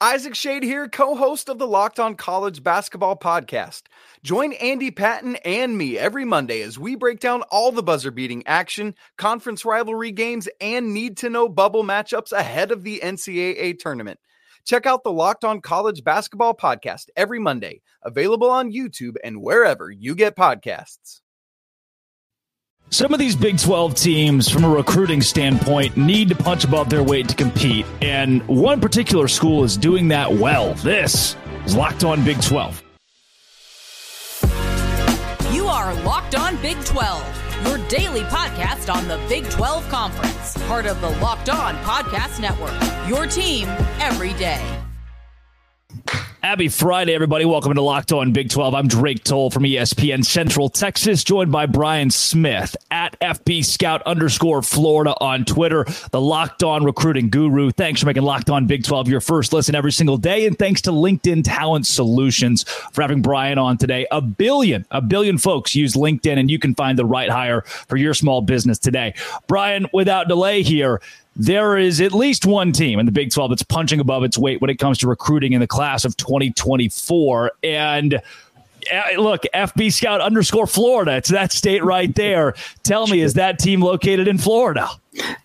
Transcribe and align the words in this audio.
Isaac 0.00 0.34
Shade 0.34 0.64
here, 0.64 0.88
co 0.88 1.14
host 1.14 1.48
of 1.48 1.58
the 1.58 1.68
Locked 1.68 2.00
On 2.00 2.16
College 2.16 2.64
Basketball 2.64 3.16
Podcast. 3.16 3.82
Join 4.24 4.52
Andy 4.54 4.90
Patton 4.90 5.36
and 5.36 5.78
me 5.78 5.96
every 5.96 6.24
Monday 6.24 6.62
as 6.62 6.78
we 6.78 6.96
break 6.96 7.20
down 7.20 7.42
all 7.42 7.70
the 7.70 7.82
buzzer 7.82 8.10
beating 8.10 8.44
action, 8.44 8.96
conference 9.16 9.64
rivalry 9.64 10.10
games, 10.10 10.48
and 10.60 10.92
need 10.92 11.16
to 11.18 11.30
know 11.30 11.48
bubble 11.48 11.84
matchups 11.84 12.32
ahead 12.32 12.72
of 12.72 12.82
the 12.82 13.00
NCAA 13.04 13.78
tournament. 13.78 14.18
Check 14.66 14.84
out 14.84 15.04
the 15.04 15.12
Locked 15.12 15.44
On 15.44 15.60
College 15.60 16.02
Basketball 16.02 16.54
Podcast 16.54 17.06
every 17.16 17.38
Monday, 17.38 17.80
available 18.02 18.50
on 18.50 18.72
YouTube 18.72 19.14
and 19.22 19.40
wherever 19.40 19.90
you 19.90 20.16
get 20.16 20.36
podcasts. 20.36 21.20
Some 22.94 23.12
of 23.12 23.18
these 23.18 23.34
Big 23.34 23.58
12 23.58 23.96
teams, 23.96 24.48
from 24.48 24.62
a 24.62 24.68
recruiting 24.68 25.20
standpoint, 25.20 25.96
need 25.96 26.28
to 26.28 26.36
punch 26.36 26.62
above 26.62 26.88
their 26.88 27.02
weight 27.02 27.28
to 27.28 27.34
compete. 27.34 27.84
And 28.00 28.46
one 28.46 28.80
particular 28.80 29.26
school 29.26 29.64
is 29.64 29.76
doing 29.76 30.06
that 30.08 30.32
well. 30.32 30.74
This 30.74 31.34
is 31.66 31.74
Locked 31.74 32.04
On 32.04 32.22
Big 32.24 32.40
12. 32.40 32.84
You 35.52 35.66
are 35.66 35.92
Locked 36.04 36.36
On 36.36 36.56
Big 36.62 36.78
12, 36.84 37.64
your 37.66 37.78
daily 37.88 38.20
podcast 38.20 38.94
on 38.94 39.08
the 39.08 39.20
Big 39.28 39.50
12 39.50 39.88
Conference, 39.88 40.56
part 40.68 40.86
of 40.86 41.00
the 41.00 41.10
Locked 41.18 41.48
On 41.48 41.74
Podcast 41.78 42.40
Network. 42.40 42.80
Your 43.08 43.26
team 43.26 43.66
every 43.98 44.34
day. 44.34 44.62
Happy 46.44 46.68
Friday, 46.68 47.14
everybody. 47.14 47.46
Welcome 47.46 47.72
to 47.72 47.80
Locked 47.80 48.12
On 48.12 48.30
Big 48.32 48.50
12. 48.50 48.74
I'm 48.74 48.86
Drake 48.86 49.24
Toll 49.24 49.48
from 49.48 49.62
ESPN 49.62 50.22
Central 50.22 50.68
Texas, 50.68 51.24
joined 51.24 51.50
by 51.50 51.64
Brian 51.64 52.10
Smith 52.10 52.76
FB 53.24 53.64
Scout 53.64 54.02
underscore 54.02 54.62
Florida 54.62 55.14
on 55.20 55.44
Twitter, 55.44 55.86
the 56.10 56.20
Locked 56.20 56.62
On 56.62 56.84
recruiting 56.84 57.30
guru. 57.30 57.70
Thanks 57.70 58.00
for 58.00 58.06
making 58.06 58.22
Locked 58.22 58.50
On 58.50 58.66
Big 58.66 58.84
12 58.84 59.08
your 59.08 59.20
first 59.20 59.52
listen 59.52 59.74
every 59.74 59.92
single 59.92 60.18
day. 60.18 60.46
And 60.46 60.58
thanks 60.58 60.82
to 60.82 60.90
LinkedIn 60.90 61.42
Talent 61.44 61.86
Solutions 61.86 62.64
for 62.92 63.02
having 63.02 63.22
Brian 63.22 63.58
on 63.58 63.78
today. 63.78 64.06
A 64.10 64.20
billion, 64.20 64.84
a 64.90 65.00
billion 65.00 65.38
folks 65.38 65.74
use 65.74 65.94
LinkedIn, 65.94 66.38
and 66.38 66.50
you 66.50 66.58
can 66.58 66.74
find 66.74 66.98
the 66.98 67.06
right 67.06 67.30
hire 67.30 67.62
for 67.62 67.96
your 67.96 68.14
small 68.14 68.42
business 68.42 68.78
today. 68.78 69.14
Brian, 69.46 69.86
without 69.92 70.28
delay 70.28 70.62
here, 70.62 71.00
there 71.36 71.76
is 71.76 72.00
at 72.00 72.12
least 72.12 72.46
one 72.46 72.72
team 72.72 73.00
in 73.00 73.06
the 73.06 73.12
Big 73.12 73.32
12 73.32 73.50
that's 73.50 73.62
punching 73.62 73.98
above 73.98 74.22
its 74.22 74.38
weight 74.38 74.60
when 74.60 74.70
it 74.70 74.78
comes 74.78 74.98
to 74.98 75.08
recruiting 75.08 75.52
in 75.52 75.60
the 75.60 75.66
class 75.66 76.04
of 76.04 76.16
2024. 76.16 77.52
And 77.64 78.22
look, 79.16 79.42
FB 79.54 79.92
Scout 79.92 80.20
underscore 80.20 80.66
Florida. 80.66 81.16
It's 81.16 81.30
that 81.30 81.52
state 81.52 81.84
right 81.84 82.14
there. 82.14 82.54
Tell 82.82 83.06
me, 83.06 83.20
is 83.20 83.34
that 83.34 83.58
team 83.58 83.80
located 83.80 84.28
in 84.28 84.38
Florida? 84.38 84.88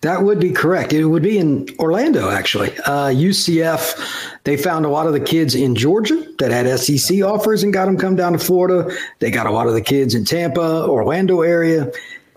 That 0.00 0.22
would 0.22 0.40
be 0.40 0.50
correct. 0.50 0.92
It 0.92 1.04
would 1.04 1.22
be 1.22 1.38
in 1.38 1.68
Orlando, 1.78 2.30
actually. 2.30 2.76
Uh, 2.80 3.10
UCF, 3.10 4.38
they 4.44 4.56
found 4.56 4.84
a 4.84 4.88
lot 4.88 5.06
of 5.06 5.12
the 5.12 5.20
kids 5.20 5.54
in 5.54 5.76
Georgia 5.76 6.24
that 6.38 6.50
had 6.50 6.78
SEC 6.78 7.22
offers 7.22 7.62
and 7.62 7.72
got 7.72 7.86
them 7.86 7.96
come 7.96 8.16
down 8.16 8.32
to 8.32 8.38
Florida. 8.38 8.92
They 9.20 9.30
got 9.30 9.46
a 9.46 9.50
lot 9.50 9.68
of 9.68 9.74
the 9.74 9.80
kids 9.80 10.14
in 10.14 10.24
Tampa, 10.24 10.86
Orlando 10.86 11.42
area. 11.42 11.90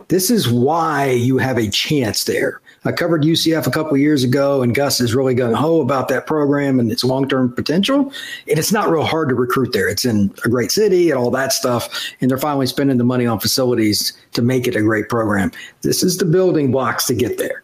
This 0.10 0.30
is 0.30 0.50
why 0.50 1.10
you 1.10 1.38
have 1.38 1.58
a 1.58 1.70
chance 1.70 2.26
there. 2.26 2.62
I 2.86 2.92
covered 2.92 3.24
UCF 3.24 3.66
a 3.66 3.72
couple 3.72 3.96
years 3.98 4.24
ago, 4.24 4.62
and 4.62 4.76
Gus 4.76 5.00
is 5.00 5.16
really 5.16 5.36
gung 5.36 5.54
ho 5.54 5.82
about 5.82 6.08
that 6.10 6.28
program 6.28 6.80
and 6.80 6.92
its 6.92 7.04
long 7.04 7.28
term 7.28 7.54
potential. 7.54 8.12
And 8.48 8.60
it's 8.60 8.72
not 8.72 8.90
real 8.90 9.06
hard 9.06 9.30
to 9.30 9.36
recruit 9.36 9.72
there. 9.74 9.88
It's 9.88 10.06
in 10.06 10.34
a 10.44 10.50
great 10.50 10.72
city 10.72 11.10
and 11.10 11.20
all 11.20 11.32
that 11.32 11.54
stuff. 11.54 12.14
And 12.20 12.30
they're 12.30 12.38
finally 12.38 12.68
spending 12.68 12.98
the 12.98 13.04
money 13.04 13.26
on 13.26 13.40
facilities 13.40 14.14
to 14.34 14.42
make 14.42 14.68
it 14.68 14.76
a 14.76 14.82
great 14.82 15.10
program. 15.10 15.52
This 15.82 16.04
is 16.04 16.18
the 16.18 16.26
building 16.26 16.72
blocks 16.72 17.06
to 17.08 17.14
get 17.14 17.38
there. 17.38 17.64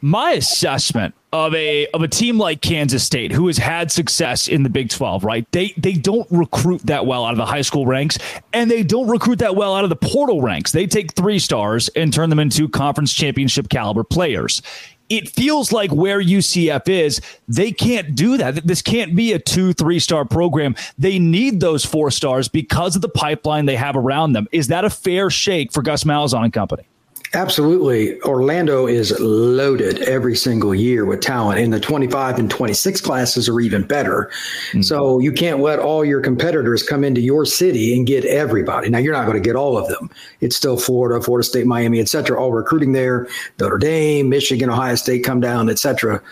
My 0.00 0.32
assessment 0.32 1.14
of 1.32 1.52
a 1.54 1.86
of 1.88 2.02
a 2.02 2.08
team 2.08 2.38
like 2.38 2.60
Kansas 2.60 3.02
State, 3.02 3.32
who 3.32 3.48
has 3.48 3.58
had 3.58 3.90
success 3.90 4.46
in 4.46 4.62
the 4.62 4.70
Big 4.70 4.88
Twelve, 4.88 5.24
right? 5.24 5.46
They 5.50 5.74
they 5.76 5.94
don't 5.94 6.28
recruit 6.30 6.82
that 6.84 7.06
well 7.06 7.24
out 7.24 7.32
of 7.32 7.38
the 7.38 7.46
high 7.46 7.62
school 7.62 7.86
ranks, 7.86 8.18
and 8.52 8.70
they 8.70 8.82
don't 8.82 9.08
recruit 9.08 9.40
that 9.40 9.56
well 9.56 9.74
out 9.74 9.84
of 9.84 9.90
the 9.90 9.96
portal 9.96 10.42
ranks. 10.42 10.72
They 10.72 10.86
take 10.86 11.14
three 11.14 11.38
stars 11.38 11.88
and 11.90 12.12
turn 12.12 12.30
them 12.30 12.38
into 12.38 12.68
conference 12.68 13.12
championship 13.12 13.68
caliber 13.68 14.04
players. 14.04 14.62
It 15.08 15.28
feels 15.28 15.70
like 15.70 15.92
where 15.92 16.22
UCF 16.22 16.88
is, 16.88 17.20
they 17.46 17.72
can't 17.72 18.14
do 18.14 18.38
that. 18.38 18.66
This 18.66 18.80
can't 18.80 19.14
be 19.14 19.32
a 19.32 19.38
two, 19.38 19.72
three 19.74 19.98
star 19.98 20.24
program. 20.24 20.76
They 20.96 21.18
need 21.18 21.60
those 21.60 21.84
four 21.84 22.10
stars 22.10 22.48
because 22.48 22.96
of 22.96 23.02
the 23.02 23.08
pipeline 23.08 23.66
they 23.66 23.76
have 23.76 23.96
around 23.96 24.32
them. 24.32 24.48
Is 24.50 24.68
that 24.68 24.84
a 24.84 24.90
fair 24.90 25.30
shake 25.30 25.72
for 25.72 25.82
Gus 25.82 26.04
Malzahn 26.04 26.44
and 26.44 26.52
company? 26.52 26.84
Absolutely. 27.34 28.20
Orlando 28.22 28.86
is 28.86 29.18
loaded 29.18 30.00
every 30.02 30.36
single 30.36 30.74
year 30.74 31.04
with 31.04 31.20
talent, 31.20 31.58
and 31.58 31.72
the 31.72 31.80
25 31.80 32.38
and 32.38 32.50
26 32.50 33.00
classes 33.00 33.48
are 33.48 33.60
even 33.60 33.82
better. 33.82 34.30
Mm-hmm. 34.68 34.82
So 34.82 35.18
you 35.18 35.32
can't 35.32 35.60
let 35.60 35.80
all 35.80 36.04
your 36.04 36.20
competitors 36.20 36.82
come 36.82 37.02
into 37.02 37.20
your 37.20 37.44
city 37.44 37.96
and 37.96 38.06
get 38.06 38.24
everybody. 38.24 38.88
Now, 38.88 38.98
you're 38.98 39.12
not 39.12 39.26
going 39.26 39.42
to 39.42 39.46
get 39.46 39.56
all 39.56 39.76
of 39.76 39.88
them. 39.88 40.10
It's 40.40 40.54
still 40.54 40.76
Florida, 40.76 41.22
Florida 41.22 41.44
State, 41.44 41.66
Miami, 41.66 42.00
et 42.00 42.08
cetera, 42.08 42.40
all 42.40 42.52
recruiting 42.52 42.92
there. 42.92 43.26
Notre 43.58 43.78
Dame, 43.78 44.28
Michigan, 44.28 44.70
Ohio 44.70 44.94
State 44.94 45.24
come 45.24 45.40
down, 45.40 45.68
et 45.68 45.78
cetera. 45.78 46.22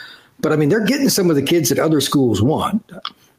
But 0.41 0.53
I 0.53 0.57
mean, 0.57 0.69
they're 0.69 0.85
getting 0.85 1.09
some 1.09 1.31
of 1.31 1.37
the 1.37 1.43
kids 1.43 1.69
that 1.69 1.79
other 1.79 2.01
schools 2.01 2.43
want. 2.43 2.91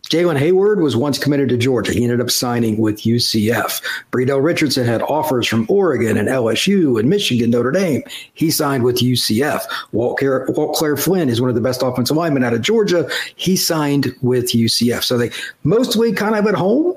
Jalen 0.10 0.38
Hayward 0.38 0.82
was 0.82 0.96
once 0.96 1.18
committed 1.18 1.50
to 1.50 1.58
Georgia. 1.58 1.94
He 1.94 2.04
ended 2.04 2.22
up 2.22 2.30
signing 2.30 2.78
with 2.78 3.02
UCF. 3.02 3.82
Bredell 4.12 4.44
Richardson 4.44 4.86
had 4.86 5.02
offers 5.02 5.48
from 5.48 5.66
Oregon 5.70 6.18
and 6.18 6.28
LSU 6.28 7.00
and 7.00 7.10
Michigan, 7.10 7.50
Notre 7.50 7.72
Dame. 7.72 8.04
He 8.34 8.52
signed 8.52 8.84
with 8.84 8.98
UCF. 8.98 9.62
Walt, 9.92 10.20
Waltclaire 10.20 11.02
Flynn 11.02 11.30
is 11.30 11.40
one 11.40 11.50
of 11.50 11.56
the 11.56 11.62
best 11.62 11.82
offensive 11.82 12.18
linemen 12.18 12.44
out 12.44 12.54
of 12.54 12.62
Georgia. 12.62 13.10
He 13.36 13.56
signed 13.56 14.14
with 14.22 14.52
UCF. 14.52 15.04
So 15.04 15.18
they 15.18 15.32
mostly 15.64 16.12
kind 16.12 16.36
of 16.36 16.46
at 16.46 16.56
home, 16.56 16.96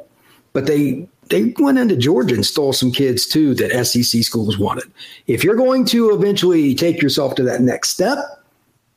but 0.52 0.66
they 0.66 1.08
they 1.28 1.54
went 1.58 1.78
into 1.78 1.96
Georgia 1.96 2.34
and 2.34 2.46
stole 2.46 2.72
some 2.72 2.92
kids 2.92 3.26
too 3.26 3.54
that 3.54 3.86
SEC 3.86 4.22
schools 4.22 4.58
wanted. 4.58 4.84
If 5.26 5.42
you're 5.42 5.56
going 5.56 5.84
to 5.86 6.10
eventually 6.10 6.74
take 6.74 7.02
yourself 7.02 7.34
to 7.36 7.42
that 7.44 7.60
next 7.62 7.90
step, 7.90 8.18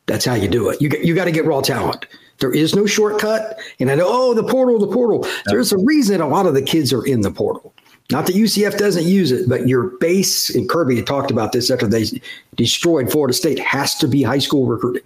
that's 0.06 0.26
how 0.26 0.34
you 0.34 0.48
do 0.48 0.70
it. 0.70 0.82
You 0.82 0.90
you 1.02 1.16
got 1.16 1.26
to 1.26 1.32
get 1.32 1.46
raw 1.46 1.62
talent. 1.62 2.06
There 2.40 2.52
is 2.52 2.76
no 2.76 2.86
shortcut. 2.86 3.60
And 3.80 3.92
I 3.92 3.96
know, 3.96 4.08
oh, 4.08 4.34
the 4.34 4.44
portal, 4.44 4.80
the 4.80 4.88
portal. 4.88 5.28
There's 5.46 5.72
a 5.72 5.78
reason 5.78 6.22
a 6.22 6.28
lot 6.28 6.46
of 6.46 6.54
the 6.54 6.62
kids 6.62 6.94
are 6.94 7.06
in 7.06 7.22
the 7.22 7.32
portal. 7.32 7.74
Not 8.12 8.26
that 8.26 8.36
UCF 8.36 8.78
doesn't 8.78 9.06
use 9.06 9.32
it, 9.32 9.48
but 9.48 9.68
your 9.68 9.84
base, 10.00 10.54
and 10.56 10.68
Kirby 10.68 10.96
had 10.96 11.06
talked 11.06 11.30
about 11.30 11.52
this 11.52 11.70
after 11.70 11.86
they 11.86 12.06
destroyed 12.56 13.12
Florida 13.12 13.34
State, 13.34 13.60
has 13.60 13.96
to 13.96 14.08
be 14.08 14.24
high 14.24 14.40
school 14.40 14.66
recruiting. 14.66 15.04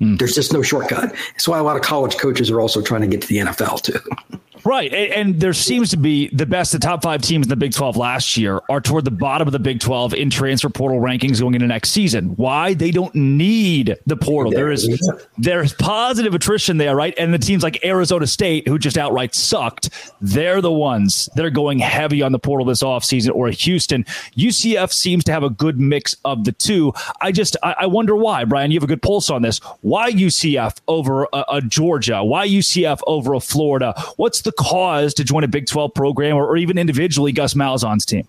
Mm. 0.00 0.18
There's 0.18 0.34
just 0.34 0.52
no 0.52 0.62
shortcut. 0.62 1.10
That's 1.32 1.48
why 1.48 1.58
a 1.58 1.64
lot 1.64 1.76
of 1.76 1.82
college 1.82 2.16
coaches 2.16 2.50
are 2.50 2.60
also 2.60 2.80
trying 2.80 3.00
to 3.00 3.08
get 3.08 3.22
to 3.22 3.28
the 3.28 3.38
NFL, 3.38 3.82
too. 3.82 4.38
Right. 4.64 4.92
And, 4.92 5.34
there 5.40 5.52
seems 5.52 5.90
to 5.90 5.96
be 5.96 6.28
the 6.28 6.46
best, 6.46 6.72
the 6.72 6.78
top 6.78 7.02
five 7.02 7.20
teams 7.20 7.46
in 7.46 7.50
the 7.50 7.56
Big 7.56 7.72
12 7.72 7.96
last 7.96 8.36
year 8.36 8.60
are 8.70 8.80
toward 8.80 9.04
the 9.04 9.10
bottom 9.10 9.48
of 9.48 9.52
the 9.52 9.58
Big 9.58 9.80
12 9.80 10.14
in 10.14 10.30
transfer 10.30 10.68
portal 10.68 11.00
rankings 11.00 11.40
going 11.40 11.54
into 11.54 11.66
next 11.66 11.90
season. 11.90 12.28
Why? 12.36 12.72
They 12.72 12.90
don't 12.90 13.14
need 13.14 13.96
the 14.06 14.16
portal. 14.16 14.52
There 14.52 14.70
is 14.70 14.88
there's 15.36 15.72
positive 15.74 16.34
attrition 16.34 16.76
there, 16.76 16.94
right? 16.94 17.14
And 17.18 17.34
the 17.34 17.38
teams 17.38 17.62
like 17.62 17.84
Arizona 17.84 18.26
State, 18.26 18.68
who 18.68 18.78
just 18.78 18.96
outright 18.96 19.34
sucked, 19.34 19.90
they're 20.20 20.60
the 20.60 20.72
ones 20.72 21.28
that 21.34 21.44
are 21.44 21.50
going 21.50 21.78
heavy 21.80 22.22
on 22.22 22.32
the 22.32 22.38
portal 22.38 22.64
this 22.64 22.82
offseason, 22.82 23.34
or 23.34 23.48
Houston. 23.48 24.04
UCF 24.36 24.92
seems 24.92 25.24
to 25.24 25.32
have 25.32 25.42
a 25.42 25.50
good 25.50 25.80
mix 25.80 26.16
of 26.24 26.44
the 26.44 26.52
two. 26.52 26.92
I 27.20 27.32
just, 27.32 27.56
I, 27.62 27.74
I 27.80 27.86
wonder 27.86 28.16
why, 28.16 28.44
Brian. 28.44 28.70
You 28.70 28.78
have 28.78 28.84
a 28.84 28.88
good 28.88 29.02
pulse 29.02 29.30
on 29.30 29.42
this. 29.42 29.58
Why 29.82 30.12
UCF 30.12 30.80
over 30.88 31.24
a, 31.32 31.44
a 31.48 31.60
Georgia? 31.60 32.24
Why 32.24 32.46
UCF 32.46 33.00
over 33.06 33.34
a 33.34 33.40
Florida? 33.40 33.94
What's 34.16 34.42
the 34.42 34.53
cause 34.58 35.14
to 35.14 35.24
join 35.24 35.44
a 35.44 35.48
Big 35.48 35.66
12 35.66 35.94
program 35.94 36.36
or, 36.36 36.46
or 36.46 36.56
even 36.56 36.78
individually 36.78 37.32
Gus 37.32 37.54
Malzahn's 37.54 38.04
team? 38.04 38.26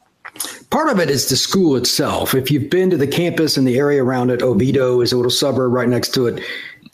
Part 0.70 0.90
of 0.90 1.00
it 1.00 1.10
is 1.10 1.30
the 1.30 1.38
school 1.38 1.76
itself. 1.76 2.34
If 2.34 2.52
you've 2.52 2.70
been 2.70 2.90
to 2.90 2.98
the 2.98 3.08
campus 3.08 3.58
and 3.58 3.68
the 3.68 3.78
area 3.78 4.04
around 4.04 4.32
it, 4.32 4.42
Oviedo 4.42 5.02
is 5.02 5.12
a 5.12 5.16
little 5.16 5.32
suburb 5.32 5.72
right 5.72 5.88
next 5.88 6.14
to 6.16 6.28
it. 6.28 6.44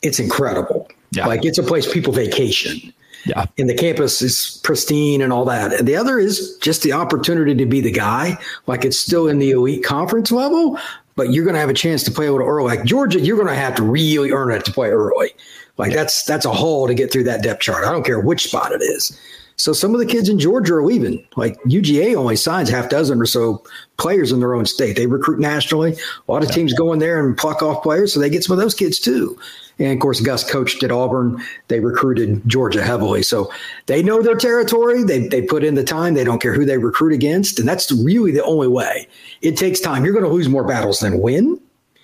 It's 0.02 0.20
incredible. 0.20 0.88
Yeah. 1.10 1.26
Like 1.26 1.44
it's 1.44 1.58
a 1.58 1.62
place 1.62 1.90
people 1.92 2.12
vacation. 2.12 2.92
Yeah. 3.24 3.46
And 3.58 3.68
the 3.68 3.74
campus 3.74 4.20
is 4.20 4.60
pristine 4.64 5.22
and 5.22 5.32
all 5.32 5.44
that. 5.44 5.72
And 5.72 5.86
the 5.86 5.96
other 5.96 6.18
is 6.18 6.56
just 6.60 6.82
the 6.82 6.92
opportunity 6.92 7.54
to 7.54 7.66
be 7.66 7.80
the 7.80 7.92
guy. 7.92 8.36
Like 8.66 8.84
it's 8.84 8.98
still 8.98 9.28
in 9.28 9.38
the 9.38 9.52
elite 9.52 9.84
conference 9.84 10.32
level, 10.32 10.78
but 11.14 11.32
you're 11.32 11.44
going 11.44 11.54
to 11.54 11.60
have 11.60 11.70
a 11.70 11.74
chance 11.74 12.02
to 12.04 12.10
play 12.10 12.26
a 12.26 12.32
little 12.32 12.46
early. 12.46 12.76
Like 12.76 12.84
Georgia, 12.84 13.20
you're 13.20 13.36
going 13.36 13.48
to 13.48 13.54
have 13.54 13.74
to 13.76 13.82
really 13.82 14.30
earn 14.30 14.52
it 14.52 14.64
to 14.64 14.72
play 14.72 14.90
early. 14.90 15.30
Like 15.78 15.92
that's 15.92 16.24
that's 16.24 16.44
a 16.44 16.52
hole 16.52 16.86
to 16.86 16.94
get 16.94 17.12
through 17.12 17.24
that 17.24 17.42
depth 17.42 17.60
chart. 17.60 17.84
I 17.84 17.92
don't 17.92 18.04
care 18.04 18.20
which 18.20 18.44
spot 18.44 18.72
it 18.72 18.82
is. 18.82 19.18
So 19.56 19.72
some 19.72 19.94
of 19.94 20.00
the 20.00 20.06
kids 20.06 20.28
in 20.28 20.38
Georgia 20.38 20.74
are 20.74 20.84
leaving. 20.84 21.24
Like 21.36 21.56
UGA 21.64 22.16
only 22.16 22.36
signs 22.36 22.68
half 22.68 22.88
dozen 22.88 23.20
or 23.20 23.26
so 23.26 23.62
players 23.96 24.32
in 24.32 24.40
their 24.40 24.54
own 24.54 24.66
state. 24.66 24.96
They 24.96 25.06
recruit 25.06 25.38
nationally. 25.38 25.96
A 26.28 26.32
lot 26.32 26.42
of 26.42 26.50
teams 26.50 26.72
go 26.72 26.92
in 26.92 26.98
there 26.98 27.24
and 27.24 27.36
pluck 27.36 27.62
off 27.62 27.82
players, 27.82 28.12
so 28.12 28.20
they 28.20 28.30
get 28.30 28.44
some 28.44 28.54
of 28.54 28.62
those 28.62 28.74
kids 28.74 28.98
too. 28.98 29.38
And 29.78 29.92
of 29.92 29.98
course, 29.98 30.20
Gus 30.20 30.48
coached 30.48 30.82
at 30.82 30.90
Auburn. 30.90 31.42
They 31.68 31.80
recruited 31.80 32.42
Georgia 32.46 32.82
heavily, 32.82 33.22
so 33.22 33.50
they 33.86 34.02
know 34.02 34.22
their 34.22 34.36
territory. 34.36 35.02
They 35.02 35.26
they 35.26 35.42
put 35.42 35.64
in 35.64 35.74
the 35.74 35.84
time. 35.84 36.14
They 36.14 36.24
don't 36.24 36.40
care 36.40 36.54
who 36.54 36.64
they 36.64 36.78
recruit 36.78 37.12
against, 37.12 37.58
and 37.58 37.68
that's 37.68 37.90
really 37.90 38.32
the 38.32 38.44
only 38.44 38.68
way. 38.68 39.08
It 39.40 39.56
takes 39.56 39.80
time. 39.80 40.04
You're 40.04 40.14
going 40.14 40.24
to 40.24 40.30
lose 40.30 40.48
more 40.48 40.64
battles 40.64 41.00
than 41.00 41.20
win. 41.20 41.60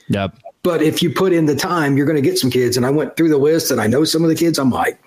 Yep. 0.09 0.39
But 0.63 0.83
if 0.83 1.03
you 1.03 1.11
put 1.11 1.33
in 1.33 1.47
the 1.47 1.55
time, 1.55 1.97
you're 1.97 2.07
going 2.07 2.23
to 2.23 2.23
get 2.23 2.39
some 2.39 2.51
kids. 2.51 2.77
And 2.77 2.85
I 2.85 2.91
went 2.91 3.17
through 3.17 3.29
the 3.29 3.39
list 3.39 3.71
and 3.71 3.81
I 3.81 3.87
know 3.87 4.05
some 4.05 4.23
of 4.23 4.29
the 4.29 4.35
kids. 4.35 4.59
I'm 4.59 4.71
like, 4.71 5.01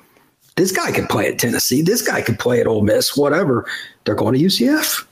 this 0.56 0.72
guy 0.72 0.92
could 0.92 1.10
play 1.10 1.28
at 1.28 1.40
Tennessee. 1.40 1.82
This 1.82 2.02
guy 2.02 2.22
could 2.22 2.40
play 2.40 2.62
at 2.62 2.68
Ole 2.68 2.82
Miss, 2.82 3.18
whatever. 3.18 3.66
They're 4.06 4.16
going 4.16 4.34
to 4.34 4.40
UCF. 4.40 5.06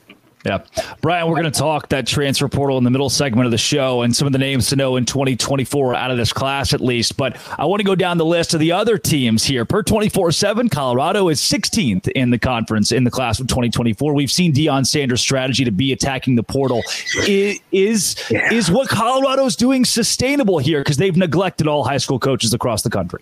Yeah. 0.45 0.63
Brian, 1.01 1.27
we're 1.27 1.35
going 1.35 1.51
to 1.51 1.59
talk 1.59 1.89
that 1.89 2.07
transfer 2.07 2.47
portal 2.47 2.77
in 2.77 2.85
the 2.85 2.89
middle 2.89 3.09
segment 3.09 3.45
of 3.45 3.51
the 3.51 3.57
show 3.57 4.03
and 4.03 4.15
some 4.15 4.25
of 4.25 4.31
the 4.31 4.39
names 4.39 4.69
to 4.69 4.77
know 4.77 4.95
in 4.95 5.03
2024 5.03 5.95
out 5.95 6.11
of 6.11 6.17
this 6.17 6.31
class, 6.31 6.73
at 6.73 6.79
least. 6.79 7.17
But 7.17 7.37
I 7.57 7.65
want 7.65 7.81
to 7.81 7.83
go 7.83 7.93
down 7.95 8.17
the 8.17 8.25
list 8.25 8.53
of 8.53 8.61
the 8.61 8.71
other 8.71 8.97
teams 8.97 9.43
here. 9.43 9.65
Per 9.65 9.83
24 9.83 10.31
7, 10.31 10.69
Colorado 10.69 11.27
is 11.27 11.41
16th 11.41 12.07
in 12.09 12.29
the 12.29 12.39
conference 12.39 12.93
in 12.93 13.03
the 13.03 13.11
class 13.11 13.41
of 13.41 13.47
2024. 13.47 14.13
We've 14.13 14.31
seen 14.31 14.53
Deion 14.53 14.87
Sanders' 14.87 15.19
strategy 15.19 15.65
to 15.65 15.71
be 15.71 15.91
attacking 15.91 16.35
the 16.35 16.43
portal. 16.43 16.83
Is, 17.27 17.59
is, 17.73 18.15
yeah. 18.29 18.53
is 18.53 18.71
what 18.71 18.87
Colorado's 18.87 19.57
doing 19.57 19.83
sustainable 19.83 20.59
here? 20.59 20.79
Because 20.79 20.97
they've 20.97 21.17
neglected 21.17 21.67
all 21.67 21.83
high 21.83 21.97
school 21.97 22.19
coaches 22.19 22.53
across 22.53 22.81
the 22.81 22.89
country. 22.89 23.21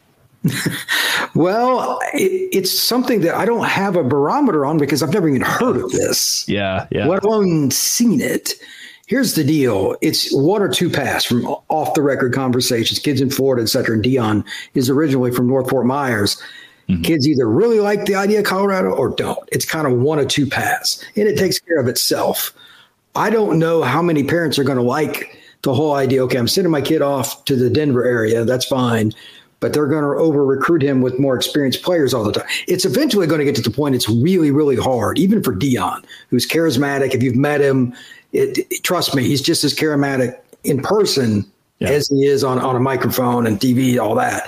Well, 1.35 1.99
it, 2.13 2.49
it's 2.51 2.77
something 2.77 3.21
that 3.21 3.35
I 3.35 3.45
don't 3.45 3.65
have 3.65 3.95
a 3.95 4.03
barometer 4.03 4.65
on 4.65 4.77
because 4.77 5.03
I've 5.03 5.13
never 5.13 5.29
even 5.29 5.41
heard 5.41 5.77
of 5.77 5.91
this. 5.91 6.47
Yeah, 6.47 6.88
yeah. 6.91 7.07
Let 7.07 7.23
alone 7.23 7.71
seen 7.71 8.21
it. 8.21 8.53
Here's 9.07 9.35
the 9.35 9.44
deal: 9.44 9.95
it's 10.01 10.33
one 10.33 10.61
or 10.61 10.67
two 10.67 10.89
pass 10.89 11.23
from 11.23 11.45
off 11.69 11.94
the 11.94 12.01
record 12.01 12.33
conversations. 12.33 12.99
Kids 12.99 13.21
in 13.21 13.29
Florida, 13.29 13.63
et 13.63 13.67
cetera. 13.67 13.95
And 13.95 14.03
Deion 14.03 14.45
is 14.73 14.89
originally 14.89 15.31
from 15.31 15.47
North 15.47 15.69
Fort 15.69 15.85
Myers. 15.85 16.41
Mm-hmm. 16.89 17.03
Kids 17.03 17.27
either 17.27 17.47
really 17.49 17.79
like 17.79 18.05
the 18.05 18.15
idea 18.15 18.39
of 18.39 18.45
Colorado 18.45 18.89
or 18.89 19.09
don't. 19.09 19.47
It's 19.51 19.65
kind 19.65 19.88
of 19.88 19.99
one 19.99 20.19
or 20.19 20.25
two 20.25 20.45
pass, 20.45 21.03
and 21.15 21.27
it 21.27 21.38
takes 21.38 21.59
care 21.59 21.79
of 21.79 21.88
itself. 21.88 22.53
I 23.15 23.29
don't 23.29 23.59
know 23.59 23.81
how 23.81 24.01
many 24.01 24.23
parents 24.23 24.59
are 24.59 24.63
going 24.63 24.77
to 24.77 24.83
like 24.83 25.38
the 25.63 25.73
whole 25.73 25.95
idea. 25.95 26.23
Okay, 26.23 26.38
I'm 26.38 26.47
sending 26.47 26.71
my 26.71 26.81
kid 26.81 27.01
off 27.01 27.45
to 27.45 27.55
the 27.55 27.69
Denver 27.69 28.05
area. 28.05 28.45
That's 28.45 28.65
fine 28.65 29.13
but 29.59 29.74
they're 29.74 29.88
going 29.88 30.04
to 30.04 30.21
over 30.21 30.45
recruit 30.45 30.81
him 30.81 31.01
with 31.01 31.19
more 31.19 31.36
experienced 31.36 31.81
players 31.81 32.13
all 32.13 32.24
the 32.24 32.31
time. 32.31 32.48
It's 32.68 32.86
eventually 32.86 33.27
going 33.27 33.39
to 33.39 33.45
get 33.45 33.56
to 33.56 33.62
the 33.62 33.71
point 33.71 33.95
it's 33.95 34.09
really, 34.09 34.51
really 34.51 34.75
hard, 34.75 35.18
even 35.18 35.42
for 35.42 35.54
Deion, 35.54 36.04
who's 36.30 36.48
charismatic. 36.48 37.13
If 37.13 37.24
you've 37.24 37.36
met 37.36 37.62
him, 37.62 37.94
it, 38.33 38.59
it, 38.69 38.83
trust 38.83 39.15
me, 39.15 39.24
he's 39.24 39.42
just 39.42 39.63
as 39.63 39.74
charismatic 39.74 40.39
in 40.63 40.81
person 40.81 41.50
yeah. 41.80 41.89
as 41.89 42.07
he 42.09 42.25
is 42.25 42.44
on, 42.44 42.59
on 42.59 42.75
a 42.75 42.80
microphone 42.80 43.48
and 43.48 43.59
TV, 43.59 44.00
all 44.00 44.15
that. 44.15 44.48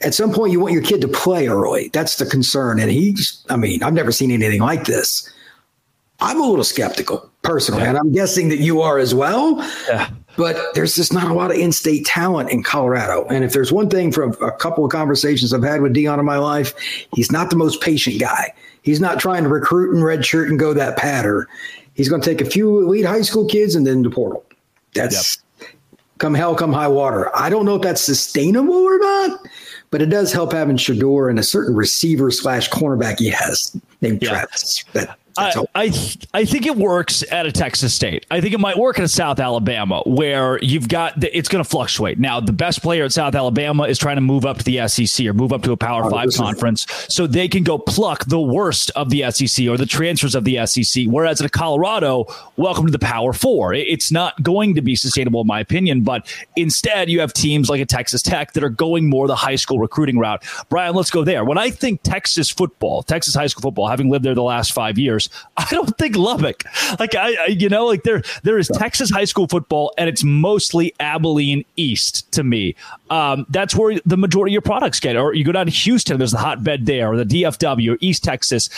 At 0.00 0.14
some 0.14 0.32
point, 0.32 0.50
you 0.50 0.58
want 0.58 0.72
your 0.72 0.82
kid 0.82 1.00
to 1.02 1.08
play 1.08 1.46
early. 1.46 1.88
That's 1.92 2.16
the 2.16 2.26
concern. 2.26 2.80
And 2.80 2.90
he's, 2.90 3.44
I 3.48 3.56
mean, 3.56 3.82
I've 3.82 3.94
never 3.94 4.10
seen 4.10 4.32
anything 4.32 4.60
like 4.60 4.84
this. 4.84 5.32
I'm 6.18 6.40
a 6.40 6.46
little 6.46 6.64
skeptical 6.64 7.30
personally, 7.42 7.82
yeah. 7.82 7.90
and 7.90 7.98
I'm 7.98 8.12
guessing 8.12 8.48
that 8.48 8.58
you 8.58 8.80
are 8.80 8.98
as 8.98 9.14
well. 9.14 9.56
Yeah. 9.88 10.08
But 10.36 10.74
there's 10.74 10.94
just 10.94 11.12
not 11.12 11.30
a 11.30 11.34
lot 11.34 11.50
of 11.50 11.58
in-state 11.58 12.06
talent 12.06 12.50
in 12.50 12.62
Colorado. 12.62 13.26
And 13.26 13.44
if 13.44 13.52
there's 13.52 13.72
one 13.72 13.90
thing 13.90 14.12
from 14.12 14.34
a 14.40 14.52
couple 14.52 14.84
of 14.84 14.90
conversations 14.90 15.52
I've 15.52 15.62
had 15.62 15.82
with 15.82 15.94
Deion 15.94 16.18
in 16.18 16.24
my 16.24 16.38
life, 16.38 16.74
he's 17.14 17.30
not 17.30 17.50
the 17.50 17.56
most 17.56 17.80
patient 17.80 18.18
guy. 18.20 18.54
He's 18.82 19.00
not 19.00 19.20
trying 19.20 19.42
to 19.44 19.48
recruit 19.48 19.94
and 19.94 20.02
redshirt 20.02 20.48
and 20.48 20.58
go 20.58 20.72
that 20.74 20.96
pattern. 20.96 21.46
He's 21.94 22.08
going 22.08 22.22
to 22.22 22.28
take 22.28 22.40
a 22.40 22.48
few 22.48 22.80
elite 22.80 23.04
high 23.04 23.22
school 23.22 23.46
kids 23.46 23.74
and 23.74 23.86
then 23.86 24.02
the 24.02 24.10
portal. 24.10 24.44
That's 24.94 25.38
yep. 25.60 25.70
come 26.18 26.34
hell, 26.34 26.54
come 26.54 26.72
high 26.72 26.88
water. 26.88 27.30
I 27.36 27.50
don't 27.50 27.64
know 27.64 27.76
if 27.76 27.82
that's 27.82 28.00
sustainable 28.00 28.74
or 28.74 28.98
not, 28.98 29.40
but 29.90 30.02
it 30.02 30.06
does 30.06 30.32
help 30.32 30.52
having 30.52 30.76
Shedeur 30.76 31.28
and 31.28 31.38
a 31.38 31.42
certain 31.42 31.76
receiver 31.76 32.30
slash 32.30 32.70
cornerback 32.70 33.18
he 33.18 33.28
has 33.28 33.78
named 34.00 34.22
yeah. 34.22 34.30
Travis. 34.30 34.84
That 34.94 35.18
I, 35.36 35.64
I, 35.74 35.92
I 36.34 36.44
think 36.44 36.66
it 36.66 36.76
works 36.76 37.24
at 37.30 37.46
a 37.46 37.52
Texas 37.52 37.94
State. 37.94 38.26
I 38.30 38.40
think 38.40 38.54
it 38.54 38.60
might 38.60 38.76
work 38.76 38.98
at 38.98 39.04
a 39.04 39.08
South 39.08 39.40
Alabama 39.40 40.02
where 40.04 40.58
you've 40.62 40.88
got 40.88 41.18
the, 41.18 41.36
it's 41.36 41.48
going 41.48 41.62
to 41.62 41.68
fluctuate. 41.68 42.18
Now, 42.18 42.40
the 42.40 42.52
best 42.52 42.82
player 42.82 43.04
at 43.04 43.12
South 43.12 43.34
Alabama 43.34 43.84
is 43.84 43.98
trying 43.98 44.16
to 44.16 44.22
move 44.22 44.44
up 44.44 44.58
to 44.58 44.64
the 44.64 44.86
SEC 44.88 45.26
or 45.26 45.32
move 45.32 45.52
up 45.52 45.62
to 45.62 45.72
a 45.72 45.76
Power 45.76 46.10
5 46.10 46.30
conference 46.34 46.86
so 47.08 47.26
they 47.26 47.48
can 47.48 47.62
go 47.62 47.78
pluck 47.78 48.26
the 48.26 48.40
worst 48.40 48.90
of 48.96 49.10
the 49.10 49.30
SEC 49.30 49.66
or 49.68 49.76
the 49.76 49.86
transfers 49.86 50.34
of 50.34 50.44
the 50.44 50.64
SEC. 50.66 51.06
Whereas 51.06 51.40
at 51.40 51.52
Colorado, 51.52 52.26
welcome 52.56 52.86
to 52.86 52.92
the 52.92 52.98
Power 52.98 53.32
4. 53.32 53.74
It's 53.74 54.12
not 54.12 54.42
going 54.42 54.74
to 54.74 54.82
be 54.82 54.96
sustainable 54.96 55.42
in 55.42 55.46
my 55.46 55.60
opinion, 55.60 56.02
but 56.02 56.26
instead 56.56 57.08
you 57.08 57.20
have 57.20 57.32
teams 57.32 57.68
like 57.70 57.80
a 57.80 57.86
Texas 57.86 58.22
Tech 58.22 58.52
that 58.52 58.62
are 58.62 58.68
going 58.68 59.08
more 59.08 59.26
the 59.26 59.36
high 59.36 59.56
school 59.56 59.78
recruiting 59.78 60.18
route. 60.18 60.44
Brian, 60.68 60.94
let's 60.94 61.10
go 61.10 61.24
there. 61.24 61.44
When 61.44 61.58
I 61.58 61.70
think 61.70 62.02
Texas 62.02 62.50
football, 62.50 63.02
Texas 63.02 63.34
high 63.34 63.46
school 63.46 63.62
football, 63.62 63.88
having 63.88 64.10
lived 64.10 64.24
there 64.24 64.34
the 64.34 64.42
last 64.42 64.72
5 64.72 64.98
years, 64.98 65.21
I 65.56 65.66
don't 65.70 65.96
think 65.98 66.16
Lubbock. 66.16 66.64
Like 66.98 67.14
I, 67.14 67.34
I 67.34 67.46
you 67.46 67.68
know, 67.68 67.86
like 67.86 68.02
there 68.02 68.22
there 68.42 68.58
is 68.58 68.68
Texas 68.68 69.10
high 69.10 69.24
school 69.24 69.46
football, 69.46 69.92
and 69.98 70.08
it's 70.08 70.24
mostly 70.24 70.94
Abilene 71.00 71.64
East 71.76 72.30
to 72.32 72.44
me. 72.44 72.74
Um, 73.10 73.46
that's 73.48 73.74
where 73.74 73.98
the 74.04 74.16
majority 74.16 74.50
of 74.50 74.54
your 74.54 74.62
products 74.62 75.00
get. 75.00 75.16
Or 75.16 75.34
you 75.34 75.44
go 75.44 75.52
down 75.52 75.66
to 75.66 75.72
Houston, 75.72 76.18
there's 76.18 76.32
the 76.32 76.38
hotbed 76.38 76.86
there, 76.86 77.12
or 77.12 77.16
the 77.16 77.24
DFW, 77.24 77.94
or 77.94 77.98
East 78.00 78.24
Texas. 78.24 78.68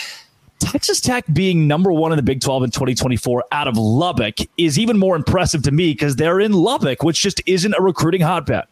Texas 0.61 1.01
Tech 1.01 1.25
being 1.33 1.67
number 1.67 1.93
one 1.93 2.13
in 2.13 2.17
the 2.17 2.23
Big 2.23 2.41
12 2.41 2.65
in 2.65 2.71
2024 2.71 3.45
out 3.53 3.69
of 3.69 3.77
Lubbock 3.77 4.37
is 4.57 4.79
even 4.79 4.99
more 4.99 5.17
impressive 5.17 5.63
to 5.63 5.71
me 5.71 5.93
because 5.93 6.17
they're 6.17 6.41
in 6.41 6.53
Lubbock, 6.53 7.03
which 7.03 7.21
just 7.21 7.43
isn't 7.47 7.75
a 7.77 7.83
recruiting 7.83 8.23
hotbed. 8.23 8.65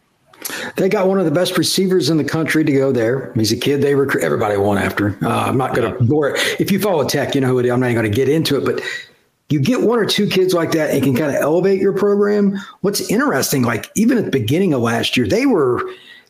They 0.75 0.89
got 0.89 1.07
one 1.07 1.19
of 1.19 1.25
the 1.25 1.31
best 1.31 1.57
receivers 1.57 2.09
in 2.09 2.17
the 2.17 2.23
country 2.23 2.63
to 2.63 2.71
go 2.71 2.91
there. 2.91 3.31
He's 3.33 3.51
a 3.51 3.57
kid 3.57 3.81
they 3.81 3.95
recruit. 3.95 4.23
Everybody 4.23 4.57
went 4.57 4.81
after. 4.81 5.17
Uh, 5.23 5.45
I'm 5.45 5.57
not 5.57 5.75
going 5.75 5.93
to 5.93 6.03
bore 6.03 6.29
it. 6.29 6.59
If 6.59 6.71
you 6.71 6.79
follow 6.79 7.07
tech, 7.07 7.35
you 7.35 7.41
know 7.41 7.47
who 7.47 7.59
it 7.59 7.65
is. 7.65 7.71
I'm 7.71 7.79
not 7.79 7.93
going 7.93 8.09
to 8.09 8.15
get 8.15 8.29
into 8.29 8.57
it, 8.57 8.65
but 8.65 8.83
you 9.49 9.59
get 9.59 9.81
one 9.81 9.99
or 9.99 10.05
two 10.05 10.27
kids 10.27 10.53
like 10.53 10.71
that 10.71 10.93
it 10.93 11.03
can 11.03 11.15
kind 11.15 11.35
of 11.35 11.41
elevate 11.41 11.79
your 11.79 11.93
program. 11.93 12.59
What's 12.81 13.09
interesting, 13.11 13.63
like 13.63 13.89
even 13.95 14.17
at 14.17 14.25
the 14.25 14.31
beginning 14.31 14.73
of 14.73 14.81
last 14.81 15.15
year, 15.15 15.27
they 15.27 15.45
were 15.45 15.81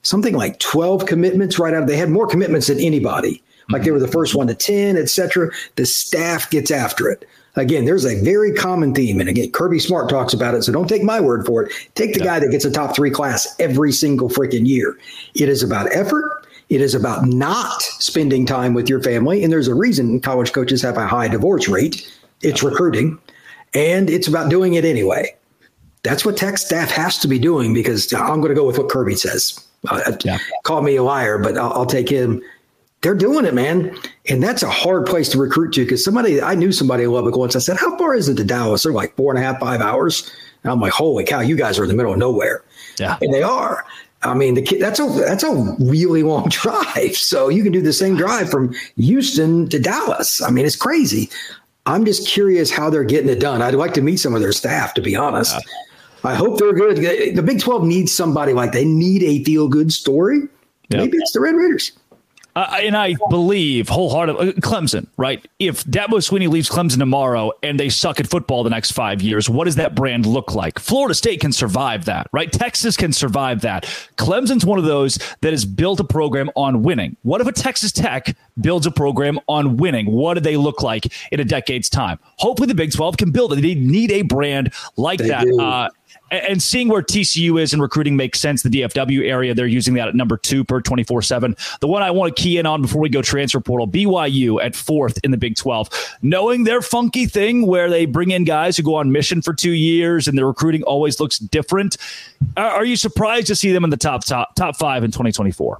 something 0.01 0.35
like 0.35 0.59
12 0.59 1.05
commitments 1.05 1.57
right 1.57 1.73
out. 1.73 1.87
They 1.87 1.95
had 1.95 2.09
more 2.09 2.27
commitments 2.27 2.67
than 2.67 2.79
anybody. 2.79 3.41
Like 3.69 3.83
they 3.83 3.91
were 3.91 3.99
the 3.99 4.07
first 4.07 4.35
one 4.35 4.47
to 4.47 4.55
10, 4.55 4.97
et 4.97 5.09
cetera. 5.09 5.51
The 5.75 5.85
staff 5.85 6.49
gets 6.49 6.69
after 6.69 7.09
it. 7.09 7.27
Again, 7.55 7.85
there's 7.85 8.05
a 8.05 8.19
very 8.23 8.51
common 8.51 8.95
theme. 8.95 9.19
And 9.19 9.29
again, 9.29 9.51
Kirby 9.51 9.79
Smart 9.79 10.09
talks 10.09 10.33
about 10.33 10.55
it. 10.55 10.63
So 10.63 10.71
don't 10.71 10.87
take 10.87 11.03
my 11.03 11.19
word 11.19 11.45
for 11.45 11.63
it. 11.63 11.71
Take 11.93 12.13
the 12.13 12.19
yeah. 12.19 12.25
guy 12.25 12.39
that 12.39 12.49
gets 12.49 12.65
a 12.65 12.71
top 12.71 12.95
three 12.95 13.11
class 13.11 13.55
every 13.59 13.91
single 13.91 14.27
freaking 14.27 14.67
year. 14.67 14.97
It 15.35 15.49
is 15.49 15.61
about 15.61 15.93
effort. 15.93 16.47
It 16.69 16.81
is 16.81 16.95
about 16.95 17.25
not 17.25 17.83
spending 17.83 18.47
time 18.47 18.73
with 18.73 18.89
your 18.89 19.03
family. 19.03 19.43
And 19.43 19.53
there's 19.53 19.67
a 19.67 19.75
reason 19.75 20.19
college 20.19 20.51
coaches 20.51 20.81
have 20.81 20.97
a 20.97 21.05
high 21.05 21.27
divorce 21.27 21.67
rate. 21.67 22.11
It's 22.41 22.63
recruiting. 22.63 23.19
And 23.75 24.09
it's 24.09 24.27
about 24.27 24.49
doing 24.49 24.73
it 24.73 24.83
anyway. 24.83 25.35
That's 26.01 26.25
what 26.25 26.37
tech 26.37 26.57
staff 26.57 26.89
has 26.91 27.19
to 27.19 27.27
be 27.27 27.37
doing 27.37 27.73
because 27.73 28.11
I'm 28.13 28.41
going 28.41 28.49
to 28.49 28.55
go 28.55 28.65
with 28.65 28.77
what 28.77 28.89
Kirby 28.89 29.15
says. 29.15 29.63
Uh, 29.87 30.13
yeah. 30.23 30.39
Call 30.63 30.81
me 30.81 30.95
a 30.95 31.03
liar, 31.03 31.37
but 31.37 31.57
I'll, 31.57 31.73
I'll 31.73 31.85
take 31.85 32.09
him 32.09 32.41
they're 33.03 33.13
doing 33.13 33.45
it, 33.45 33.53
man. 33.53 33.95
And 34.29 34.41
that's 34.41 34.63
a 34.63 34.69
hard 34.69 35.05
place 35.05 35.29
to 35.29 35.37
recruit 35.37 35.73
to 35.73 35.83
because 35.83 36.03
somebody, 36.03 36.41
I 36.41 36.55
knew 36.55 36.71
somebody 36.71 37.03
in 37.03 37.11
Lubbock 37.11 37.35
once. 37.35 37.55
I 37.55 37.59
said, 37.59 37.77
How 37.77 37.95
far 37.97 38.15
is 38.15 38.29
it 38.29 38.37
to 38.37 38.43
Dallas? 38.43 38.83
They're 38.83 38.93
like 38.93 39.15
four 39.15 39.33
and 39.33 39.43
a 39.43 39.45
half, 39.45 39.59
five 39.59 39.81
hours. 39.81 40.31
And 40.63 40.71
I'm 40.71 40.79
like, 40.79 40.93
Holy 40.93 41.23
cow, 41.23 41.41
you 41.41 41.55
guys 41.55 41.77
are 41.77 41.83
in 41.83 41.89
the 41.89 41.95
middle 41.95 42.13
of 42.13 42.17
nowhere. 42.17 42.63
Yeah. 42.97 43.17
And 43.21 43.33
they 43.33 43.43
are. 43.43 43.85
I 44.23 44.33
mean, 44.33 44.53
the 44.53 44.61
kid, 44.61 44.81
that's 44.81 45.01
a 45.01 45.05
that's 45.05 45.43
a 45.43 45.75
really 45.79 46.23
long 46.23 46.47
drive. 46.49 47.15
So 47.17 47.49
you 47.49 47.61
can 47.61 47.73
do 47.73 47.81
the 47.81 47.93
same 47.93 48.15
drive 48.15 48.49
from 48.49 48.73
Houston 48.95 49.67
to 49.69 49.79
Dallas. 49.79 50.41
I 50.41 50.49
mean, 50.49 50.65
it's 50.65 50.77
crazy. 50.77 51.29
I'm 51.85 52.05
just 52.05 52.27
curious 52.27 52.71
how 52.71 52.89
they're 52.89 53.03
getting 53.03 53.29
it 53.29 53.41
done. 53.41 53.61
I'd 53.61 53.75
like 53.75 53.93
to 53.95 54.01
meet 54.01 54.17
some 54.17 54.33
of 54.33 54.39
their 54.39 54.53
staff, 54.53 54.93
to 54.93 55.01
be 55.01 55.17
honest. 55.17 55.53
Yeah. 55.53 56.31
I 56.31 56.35
hope 56.35 56.57
they're 56.57 56.71
good. 56.71 57.35
The 57.35 57.43
Big 57.43 57.59
12 57.59 57.83
needs 57.83 58.13
somebody 58.13 58.53
like 58.53 58.71
they 58.71 58.85
need 58.85 59.23
a 59.23 59.43
feel 59.43 59.67
good 59.67 59.91
story. 59.91 60.39
Yep. 60.89 61.01
Maybe 61.01 61.17
it's 61.17 61.33
the 61.33 61.41
Red 61.41 61.55
Raiders. 61.55 61.91
Uh, 62.55 62.79
and 62.81 62.95
I 62.95 63.15
believe 63.29 63.89
wholeheartedly, 63.89 64.49
uh, 64.49 64.51
Clemson, 64.53 65.07
right? 65.17 65.45
If 65.59 65.83
Dabo 65.85 66.19
Swinney 66.19 66.47
leaves 66.47 66.69
Clemson 66.69 66.99
tomorrow 66.99 67.51
and 67.63 67.79
they 67.79 67.89
suck 67.89 68.19
at 68.19 68.27
football 68.27 68.63
the 68.63 68.69
next 68.69 68.91
five 68.91 69.21
years, 69.21 69.49
what 69.49 69.65
does 69.65 69.75
that 69.75 69.95
brand 69.95 70.25
look 70.25 70.53
like? 70.53 70.77
Florida 70.77 71.15
State 71.15 71.41
can 71.41 71.51
survive 71.51 72.05
that, 72.05 72.27
right? 72.31 72.51
Texas 72.51 72.95
can 72.95 73.11
survive 73.11 73.61
that. 73.61 73.85
Clemson's 74.17 74.65
one 74.65 74.77
of 74.77 74.85
those 74.85 75.17
that 75.41 75.51
has 75.51 75.65
built 75.65 75.99
a 75.99 76.03
program 76.03 76.49
on 76.55 76.83
winning. 76.83 77.17
What 77.23 77.41
if 77.41 77.47
a 77.47 77.51
Texas 77.51 77.91
Tech 77.91 78.35
builds 78.61 78.85
a 78.85 78.91
program 78.91 79.39
on 79.47 79.77
winning? 79.77 80.11
What 80.11 80.35
do 80.35 80.39
they 80.39 80.57
look 80.57 80.83
like 80.83 81.11
in 81.31 81.39
a 81.39 81.45
decade's 81.45 81.89
time? 81.89 82.19
Hopefully, 82.37 82.67
the 82.67 82.75
Big 82.75 82.91
12 82.91 83.17
can 83.17 83.31
build 83.31 83.53
it. 83.53 83.61
They 83.61 83.75
need 83.75 84.11
a 84.11 84.21
brand 84.21 84.73
like 84.95 85.19
they 85.19 85.29
that. 85.29 85.47
Uh, 85.47 85.89
and 86.31 86.61
seeing 86.61 86.87
where 86.87 87.01
TCU 87.01 87.61
is 87.61 87.73
in 87.73 87.81
recruiting 87.81 88.15
makes 88.15 88.39
sense. 88.39 88.63
The 88.63 88.69
DFW 88.69 89.27
area, 89.29 89.53
they're 89.53 89.67
using 89.67 89.93
that 89.95 90.07
at 90.07 90.15
number 90.15 90.37
two 90.37 90.63
per 90.63 90.81
24 90.81 91.21
7. 91.21 91.55
The 91.79 91.87
one 91.87 92.01
I 92.01 92.11
want 92.11 92.35
to 92.35 92.41
key 92.41 92.57
in 92.57 92.65
on 92.65 92.81
before 92.81 93.01
we 93.01 93.09
go 93.09 93.21
transfer 93.21 93.59
portal 93.59 93.87
BYU 93.87 94.63
at 94.63 94.75
fourth 94.75 95.19
in 95.23 95.31
the 95.31 95.37
Big 95.37 95.55
12. 95.55 95.89
Knowing 96.21 96.63
their 96.63 96.81
funky 96.81 97.25
thing 97.25 97.67
where 97.67 97.89
they 97.89 98.05
bring 98.05 98.31
in 98.31 98.43
guys 98.43 98.77
who 98.77 98.83
go 98.83 98.95
on 98.95 99.11
mission 99.11 99.41
for 99.41 99.53
two 99.53 99.71
years 99.71 100.27
and 100.27 100.37
their 100.37 100.47
recruiting 100.47 100.83
always 100.83 101.19
looks 101.19 101.37
different. 101.39 101.97
Are 102.57 102.85
you 102.85 102.95
surprised 102.95 103.47
to 103.47 103.55
see 103.55 103.71
them 103.71 103.83
in 103.83 103.89
the 103.89 103.97
top, 103.97 104.25
top, 104.25 104.55
top 104.55 104.75
five 104.77 105.03
in 105.03 105.11
2024? 105.11 105.79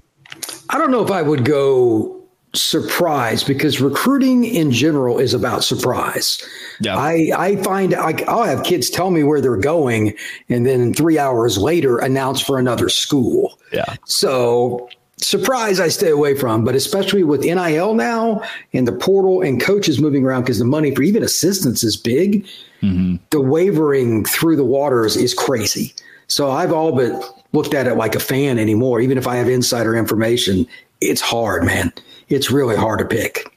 I 0.69 0.77
don't 0.77 0.91
know 0.91 1.03
if 1.03 1.11
I 1.11 1.21
would 1.21 1.45
go 1.45 2.22
surprise 2.55 3.43
because 3.43 3.81
recruiting 3.81 4.45
in 4.45 4.71
general 4.71 5.17
is 5.17 5.33
about 5.33 5.63
surprise. 5.63 6.43
Yeah. 6.79 6.97
I, 6.97 7.31
I 7.35 7.55
find 7.57 7.95
I, 7.95 8.23
I'll 8.27 8.43
have 8.43 8.63
kids 8.63 8.89
tell 8.89 9.09
me 9.09 9.23
where 9.23 9.41
they're 9.41 9.57
going 9.57 10.15
and 10.49 10.65
then 10.65 10.93
three 10.93 11.17
hours 11.17 11.57
later 11.57 11.97
announce 11.97 12.41
for 12.41 12.59
another 12.59 12.89
school. 12.89 13.57
Yeah. 13.71 13.95
So 14.05 14.87
surprise 15.17 15.79
I 15.79 15.87
stay 15.87 16.09
away 16.09 16.35
from, 16.35 16.63
but 16.63 16.75
especially 16.75 17.23
with 17.23 17.41
NIL 17.41 17.95
now 17.95 18.43
and 18.71 18.87
the 18.87 18.93
portal 18.93 19.41
and 19.41 19.59
coaches 19.59 19.99
moving 19.99 20.23
around 20.23 20.43
because 20.43 20.59
the 20.59 20.65
money 20.65 20.93
for 20.93 21.01
even 21.01 21.23
assistance 21.23 21.83
is 21.83 21.97
big. 21.97 22.45
Mm-hmm. 22.83 23.15
The 23.31 23.41
wavering 23.41 24.25
through 24.25 24.57
the 24.57 24.65
waters 24.65 25.15
is 25.15 25.33
crazy. 25.33 25.93
So 26.27 26.51
I've 26.51 26.71
all 26.71 26.95
but 26.95 27.33
looked 27.53 27.73
at 27.73 27.87
it 27.87 27.95
like 27.95 28.13
a 28.13 28.19
fan 28.19 28.59
anymore. 28.59 29.01
Even 29.01 29.17
if 29.17 29.27
I 29.27 29.37
have 29.37 29.49
insider 29.49 29.95
information, 29.95 30.67
it's 31.01 31.21
hard, 31.21 31.63
man. 31.63 31.91
It's 32.29 32.51
really 32.51 32.75
hard 32.75 32.99
to 32.99 33.05
pick. 33.05 33.55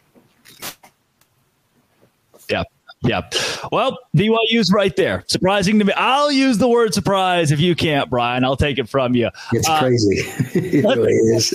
Yeah. 2.51 2.65
Yeah. 3.03 3.29
Well, 3.71 3.99
BYU's 4.17 4.73
right 4.73 4.95
there. 4.97 5.23
Surprising 5.29 5.79
to 5.79 5.85
me. 5.85 5.93
I'll 5.97 6.33
use 6.33 6.59
the 6.59 6.69
word 6.69 6.95
surprise 6.95 7.53
if 7.53 7.61
you 7.61 7.77
can't, 7.77 8.11
Brian. 8.11 8.43
I'll 8.43 8.57
take 8.57 8.79
it 8.79 8.89
from 8.89 9.15
you. 9.15 9.31
It's 9.53 9.69
uh, 9.69 9.79
crazy. 9.79 10.17
it 10.59 10.85
really 10.85 11.13
is. 11.13 11.53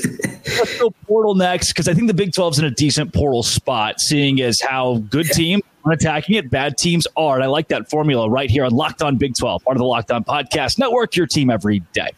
let's 0.58 0.80
go 0.80 0.92
portal 1.08 1.36
next 1.36 1.70
because 1.70 1.88
I 1.88 1.94
think 1.94 2.08
the 2.08 2.14
Big 2.14 2.32
12's 2.32 2.60
in 2.60 2.66
a 2.66 2.72
decent 2.72 3.14
portal 3.14 3.44
spot, 3.44 4.00
seeing 4.00 4.40
as 4.42 4.62
how 4.62 4.98
good 5.10 5.28
teams 5.28 5.64
are 5.84 5.92
attacking 5.92 6.36
it, 6.36 6.50
bad 6.50 6.78
teams 6.78 7.08
are. 7.18 7.36
And 7.36 7.44
I 7.44 7.48
like 7.48 7.68
that 7.70 7.90
formula 7.90 8.30
right 8.30 8.50
here 8.50 8.64
on 8.64 8.72
Locked 8.72 9.02
On 9.02 9.18
Big 9.18 9.36
12, 9.36 9.64
part 9.64 9.76
of 9.76 9.80
the 9.80 9.86
Locked 9.86 10.12
On 10.12 10.24
Podcast 10.24 10.78
Network, 10.78 11.16
your 11.16 11.28
team 11.28 11.50
every 11.50 11.80
day. 11.94 12.12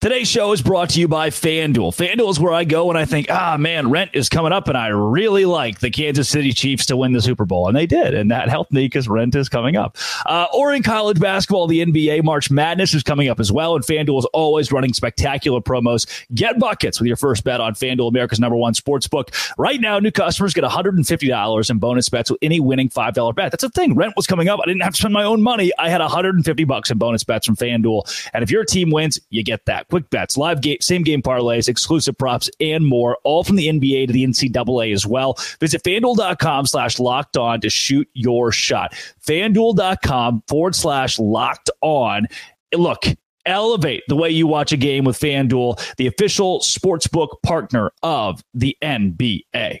Today's 0.00 0.28
show 0.28 0.52
is 0.52 0.62
brought 0.62 0.90
to 0.90 1.00
you 1.00 1.08
by 1.08 1.28
FanDuel. 1.28 1.90
FanDuel 1.90 2.30
is 2.30 2.38
where 2.38 2.52
I 2.52 2.62
go 2.62 2.86
when 2.86 2.96
I 2.96 3.04
think, 3.04 3.26
ah, 3.30 3.56
man, 3.58 3.90
rent 3.90 4.12
is 4.14 4.28
coming 4.28 4.52
up, 4.52 4.68
and 4.68 4.78
I 4.78 4.86
really 4.86 5.44
like 5.44 5.80
the 5.80 5.90
Kansas 5.90 6.28
City 6.28 6.52
Chiefs 6.52 6.86
to 6.86 6.96
win 6.96 7.14
the 7.14 7.20
Super 7.20 7.44
Bowl. 7.44 7.66
And 7.66 7.76
they 7.76 7.84
did, 7.84 8.14
and 8.14 8.30
that 8.30 8.48
helped 8.48 8.72
me 8.72 8.84
because 8.84 9.08
rent 9.08 9.34
is 9.34 9.48
coming 9.48 9.74
up. 9.74 9.96
Uh, 10.24 10.46
or 10.54 10.72
in 10.72 10.84
college 10.84 11.18
basketball, 11.18 11.66
the 11.66 11.84
NBA 11.84 12.22
March 12.22 12.48
Madness 12.48 12.94
is 12.94 13.02
coming 13.02 13.28
up 13.28 13.40
as 13.40 13.50
well, 13.50 13.74
and 13.74 13.84
FanDuel 13.84 14.20
is 14.20 14.24
always 14.26 14.70
running 14.70 14.92
spectacular 14.92 15.60
promos. 15.60 16.06
Get 16.32 16.60
buckets 16.60 17.00
with 17.00 17.08
your 17.08 17.16
first 17.16 17.42
bet 17.42 17.60
on 17.60 17.74
FanDuel, 17.74 18.06
America's 18.06 18.38
number 18.38 18.56
one 18.56 18.74
sports 18.74 19.08
book. 19.08 19.32
Right 19.58 19.80
now, 19.80 19.98
new 19.98 20.12
customers 20.12 20.54
get 20.54 20.62
$150 20.62 21.70
in 21.70 21.78
bonus 21.80 22.08
bets 22.08 22.30
with 22.30 22.38
any 22.40 22.60
winning 22.60 22.88
$5 22.88 23.34
bet. 23.34 23.50
That's 23.50 23.64
the 23.64 23.68
thing. 23.70 23.96
Rent 23.96 24.14
was 24.14 24.28
coming 24.28 24.48
up. 24.48 24.60
I 24.62 24.66
didn't 24.66 24.82
have 24.82 24.92
to 24.92 24.98
spend 25.00 25.12
my 25.12 25.24
own 25.24 25.42
money. 25.42 25.72
I 25.76 25.88
had 25.88 26.00
150 26.00 26.62
bucks 26.66 26.88
in 26.92 26.98
bonus 26.98 27.24
bets 27.24 27.46
from 27.46 27.56
FanDuel. 27.56 28.30
And 28.32 28.44
if 28.44 28.50
your 28.52 28.64
team 28.64 28.90
wins, 28.90 29.18
you 29.30 29.42
get 29.42 29.66
that 29.66 29.87
quick 29.88 30.08
bets, 30.10 30.36
live 30.36 30.60
game, 30.60 30.78
same 30.80 31.02
game 31.02 31.22
parlays, 31.22 31.68
exclusive 31.68 32.16
props, 32.16 32.50
and 32.60 32.86
more, 32.86 33.18
all 33.24 33.44
from 33.44 33.56
the 33.56 33.68
NBA 33.68 34.06
to 34.06 34.12
the 34.12 34.24
NCAA 34.24 34.92
as 34.92 35.06
well. 35.06 35.38
Visit 35.60 35.82
fanduel.com 35.82 36.66
slash 36.66 36.98
locked 36.98 37.36
on 37.36 37.60
to 37.60 37.70
shoot 37.70 38.08
your 38.14 38.52
shot. 38.52 38.94
Fanduel.com 39.26 40.42
forward 40.46 40.74
slash 40.74 41.18
locked 41.18 41.70
on. 41.80 42.26
Look, 42.74 43.04
elevate 43.46 44.02
the 44.08 44.16
way 44.16 44.30
you 44.30 44.46
watch 44.46 44.72
a 44.72 44.76
game 44.76 45.04
with 45.04 45.18
FanDuel, 45.18 45.96
the 45.96 46.06
official 46.06 46.60
sportsbook 46.60 47.42
partner 47.42 47.90
of 48.02 48.42
the 48.54 48.76
NBA. 48.82 49.80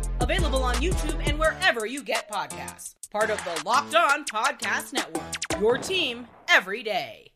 Available 0.21 0.63
on 0.63 0.75
YouTube 0.75 1.19
and 1.27 1.39
wherever 1.39 1.87
you 1.87 2.03
get 2.03 2.31
podcasts. 2.31 2.93
Part 3.09 3.31
of 3.31 3.43
the 3.43 3.63
Locked 3.65 3.95
On 3.95 4.23
Podcast 4.23 4.93
Network. 4.93 5.23
Your 5.59 5.79
team 5.79 6.27
every 6.47 6.83
day. 6.83 7.31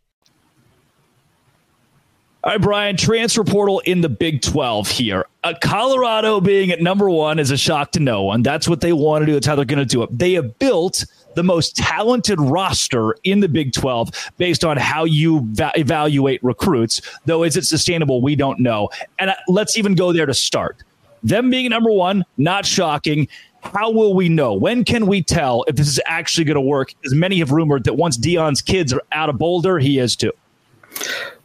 All 2.44 2.52
right, 2.52 2.62
Brian, 2.62 2.96
transfer 2.96 3.44
portal 3.44 3.80
in 3.80 4.02
the 4.02 4.08
Big 4.08 4.44
12 4.44 4.88
here. 4.88 5.26
Uh, 5.44 5.56
Colorado 5.64 6.40
being 6.40 6.70
at 6.70 6.80
number 6.80 7.10
one 7.10 7.40
is 7.40 7.50
a 7.50 7.58
shock 7.58 7.92
to 7.94 8.00
no 8.00 8.22
one. 8.22 8.44
That's 8.44 8.68
what 8.68 8.82
they 8.82 8.94
want 8.94 9.24
to 9.24 9.26
do. 9.26 9.34
That's 9.34 9.48
how 9.48 9.56
they're 9.56 9.66
going 9.66 9.80
to 9.80 9.86
do 9.86 10.04
it. 10.04 10.16
They 10.16 10.34
have 10.34 10.60
built 10.60 11.06
the 11.34 11.42
most 11.42 11.76
talented 11.76 12.40
roster 12.40 13.16
in 13.24 13.40
the 13.40 13.50
Big 13.50 13.74
12 13.74 14.12
based 14.38 14.64
on 14.64 14.78
how 14.78 15.06
you 15.06 15.42
va- 15.54 15.72
evaluate 15.76 16.40
recruits. 16.44 17.02
Though, 17.26 17.42
is 17.42 17.58
it 17.58 17.64
sustainable? 17.66 18.22
We 18.22 18.36
don't 18.36 18.60
know. 18.60 18.90
And 19.18 19.32
uh, 19.32 19.36
let's 19.48 19.76
even 19.76 19.96
go 19.96 20.14
there 20.14 20.28
to 20.28 20.34
start. 20.36 20.84
Them 21.26 21.50
being 21.50 21.72
number 21.72 21.92
one, 21.92 22.24
not 22.38 22.68
shocking. 22.68 23.28
How 23.62 23.90
will 23.90 24.14
we 24.14 24.30
know? 24.30 24.54
When 24.54 24.86
can 24.86 25.08
we 25.08 25.24
tell 25.24 25.66
if 25.68 25.76
this 25.76 25.88
is 25.88 26.00
actually 26.06 26.44
going 26.44 26.56
to 26.56 26.62
work? 26.62 26.94
As 27.04 27.16
many 27.16 27.40
have 27.40 27.52
rumored 27.52 27.84
that 27.86 27.96
once 27.96 28.16
Deion's 28.16 28.62
kids 28.62 28.94
are 28.94 29.02
out 29.12 29.28
of 29.28 29.40
Boulder, 29.40 29.80
he 29.80 29.98
is 29.98 30.16
too. 30.16 30.32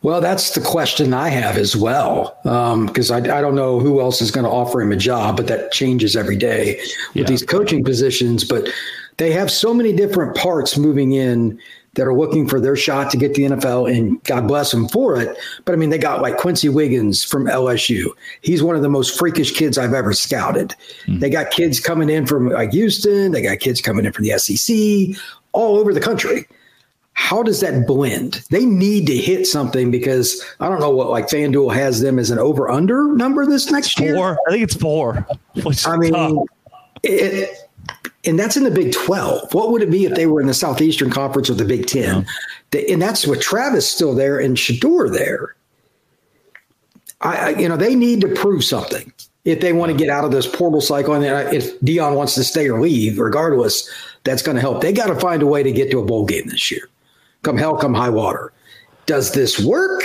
Well, 0.02 0.20
that's 0.20 0.50
the 0.50 0.60
question 0.60 1.14
I 1.14 1.30
have 1.30 1.56
as 1.56 1.74
well, 1.74 2.38
because 2.42 3.10
um, 3.10 3.24
I, 3.24 3.38
I, 3.38 3.40
don't 3.40 3.54
know 3.54 3.80
who 3.80 4.00
else 4.00 4.22
is 4.22 4.30
going 4.30 4.44
to 4.44 4.50
offer 4.50 4.80
him 4.80 4.92
a 4.92 4.96
job, 4.96 5.36
but 5.36 5.46
that 5.48 5.72
changes 5.72 6.14
every 6.14 6.36
day 6.36 6.76
with 7.14 7.16
yeah. 7.16 7.24
these 7.24 7.42
coaching 7.42 7.82
positions. 7.82 8.44
But 8.44 8.68
they 9.16 9.32
have 9.32 9.50
so 9.50 9.74
many 9.74 9.92
different 9.92 10.36
parts 10.36 10.78
moving 10.78 11.12
in 11.12 11.58
that 11.94 12.06
are 12.06 12.14
looking 12.14 12.46
for 12.46 12.60
their 12.60 12.76
shot 12.76 13.10
to 13.10 13.16
get 13.16 13.34
the 13.34 13.42
NFL, 13.42 13.92
and 13.94 14.22
God 14.24 14.46
bless 14.46 14.70
them 14.70 14.88
for 14.88 15.20
it. 15.20 15.36
But 15.64 15.72
I 15.72 15.76
mean, 15.76 15.90
they 15.90 15.98
got 15.98 16.22
like 16.22 16.36
Quincy 16.36 16.68
Wiggins 16.68 17.24
from 17.24 17.46
LSU. 17.46 18.06
He's 18.42 18.62
one 18.62 18.76
of 18.76 18.82
the 18.82 18.88
most 18.88 19.18
freakish 19.18 19.52
kids 19.52 19.76
I've 19.76 19.94
ever 19.94 20.12
scouted. 20.12 20.74
Mm-hmm. 21.06 21.18
They 21.18 21.30
got 21.30 21.50
kids 21.50 21.80
coming 21.80 22.08
in 22.08 22.26
from 22.26 22.50
like 22.50 22.72
Houston. 22.72 23.32
They 23.32 23.42
got 23.42 23.58
kids 23.58 23.80
coming 23.80 24.04
in 24.04 24.12
from 24.12 24.24
the 24.24 24.38
SEC, 24.38 25.20
all 25.52 25.78
over 25.78 25.92
the 25.92 26.00
country. 26.00 26.46
How 27.14 27.42
does 27.42 27.60
that 27.60 27.86
blend? 27.86 28.44
They 28.50 28.64
need 28.64 29.06
to 29.08 29.16
hit 29.16 29.46
something 29.46 29.90
because 29.90 30.42
I 30.60 30.68
don't 30.68 30.80
know 30.80 30.90
what 30.90 31.10
like 31.10 31.26
FanDuel 31.26 31.74
has 31.74 32.00
them 32.00 32.18
as 32.18 32.30
an 32.30 32.38
over 32.38 32.70
under 32.70 33.14
number 33.14 33.44
this 33.44 33.70
next 33.70 33.98
four. 33.98 34.06
year. 34.06 34.14
Four. 34.14 34.38
I 34.46 34.50
think 34.52 34.62
it's 34.62 34.76
four. 34.76 35.26
I 35.86 35.96
mean, 35.96 36.46
it, 37.02 37.69
and 38.24 38.38
that's 38.38 38.56
in 38.56 38.64
the 38.64 38.70
Big 38.70 38.92
12. 38.92 39.54
What 39.54 39.70
would 39.70 39.82
it 39.82 39.90
be 39.90 40.04
if 40.04 40.14
they 40.14 40.26
were 40.26 40.40
in 40.40 40.46
the 40.46 40.54
Southeastern 40.54 41.10
Conference 41.10 41.48
or 41.48 41.54
the 41.54 41.64
Big 41.64 41.86
10? 41.86 42.26
Yeah. 42.72 42.80
And 42.92 43.00
that's 43.00 43.26
with 43.26 43.40
Travis 43.40 43.90
still 43.90 44.14
there 44.14 44.38
and 44.38 44.56
Shedeur 44.56 45.12
there. 45.12 45.56
I, 47.22 47.50
you 47.50 47.68
know, 47.68 47.76
they 47.76 47.94
need 47.94 48.20
to 48.22 48.28
prove 48.28 48.64
something 48.64 49.12
if 49.44 49.60
they 49.60 49.72
want 49.72 49.92
to 49.92 49.98
get 49.98 50.08
out 50.08 50.24
of 50.24 50.30
this 50.30 50.46
portal 50.46 50.80
cycle. 50.80 51.14
And 51.14 51.24
uh, 51.24 51.50
if 51.52 51.78
Deion 51.80 52.16
wants 52.16 52.34
to 52.36 52.44
stay 52.44 52.68
or 52.68 52.80
leave, 52.80 53.18
regardless, 53.18 53.90
that's 54.24 54.42
going 54.42 54.54
to 54.54 54.60
help. 54.60 54.80
They 54.80 54.92
got 54.92 55.06
to 55.06 55.16
find 55.16 55.42
a 55.42 55.46
way 55.46 55.62
to 55.62 55.72
get 55.72 55.90
to 55.90 55.98
a 55.98 56.04
bowl 56.04 56.24
game 56.24 56.46
this 56.48 56.70
year. 56.70 56.88
Come 57.42 57.56
hell, 57.56 57.76
come 57.76 57.94
high 57.94 58.10
water. 58.10 58.52
Does 59.06 59.32
this 59.32 59.58
work? 59.58 60.02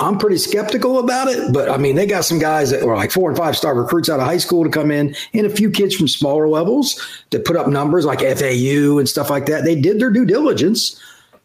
I'm 0.00 0.16
pretty 0.16 0.38
skeptical 0.38 0.98
about 0.98 1.28
it, 1.28 1.52
but 1.52 1.68
I 1.68 1.76
mean, 1.76 1.94
they 1.94 2.06
got 2.06 2.24
some 2.24 2.38
guys 2.38 2.70
that 2.70 2.82
were 2.82 2.96
like 2.96 3.10
four 3.10 3.28
and 3.28 3.36
five 3.36 3.54
star 3.56 3.74
recruits 3.74 4.08
out 4.08 4.18
of 4.18 4.26
high 4.26 4.38
school 4.38 4.64
to 4.64 4.70
come 4.70 4.90
in, 4.90 5.14
and 5.34 5.46
a 5.46 5.50
few 5.50 5.70
kids 5.70 5.94
from 5.94 6.08
smaller 6.08 6.48
levels 6.48 7.22
that 7.30 7.44
put 7.44 7.56
up 7.56 7.68
numbers 7.68 8.06
like 8.06 8.20
FAU 8.20 8.98
and 8.98 9.08
stuff 9.08 9.28
like 9.28 9.44
that. 9.46 9.64
They 9.64 9.78
did 9.78 10.00
their 10.00 10.10
due 10.10 10.24
diligence. 10.24 10.98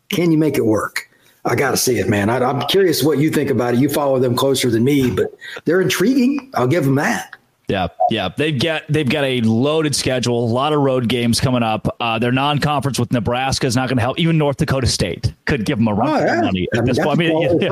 Can 0.10 0.32
you 0.32 0.38
make 0.38 0.58
it 0.58 0.66
work? 0.66 1.10
I 1.44 1.56
got 1.56 1.72
to 1.72 1.78
see 1.78 2.00
it, 2.00 2.08
man. 2.08 2.30
I, 2.30 2.38
I'm 2.38 2.66
curious 2.68 3.04
what 3.04 3.20
you 3.20 3.30
think 3.30 3.50
about 3.50 3.74
it. 3.74 3.80
You 3.82 3.90
follow 3.90 4.20
them 4.20 4.36
closer 4.36 4.72
than 4.72 4.84
me, 4.84 5.12
but 5.12 5.36
they're 5.66 5.82
intriguing. 5.82 6.50
I'll 6.56 6.68
give 6.68 6.86
them 6.86 6.96
that. 6.96 7.36
Yeah, 7.68 7.88
yeah, 8.12 8.30
they've 8.36 8.60
got 8.60 8.84
they've 8.90 9.10
got 9.10 9.24
a 9.24 9.42
loaded 9.42 9.96
schedule, 9.96 10.44
a 10.44 10.46
lot 10.46 10.72
of 10.72 10.82
road 10.82 11.08
games 11.08 11.40
coming 11.40 11.64
up. 11.64 11.96
Uh, 12.00 12.20
their 12.20 12.32
non-conference 12.32 13.00
with 13.00 13.12
Nebraska 13.12 13.66
is 13.66 13.76
not 13.76 13.90
going 13.90 13.98
to 13.98 14.02
help. 14.02 14.20
Even 14.20 14.38
North 14.38 14.58
Dakota 14.58 14.88
State 14.88 15.34
could 15.46 15.66
give 15.66 15.80
them 15.80 15.88
a 15.88 15.94
run 15.94 16.10
oh, 16.10 16.26
yeah. 16.26 16.42
money 16.42 16.68
at 16.74 16.80
I 16.80 16.82
mean, 16.82 16.86
this 16.86 17.00
point. 17.00 17.20
I 17.20 17.24
mean, 17.24 17.42
yeah, 17.60 17.70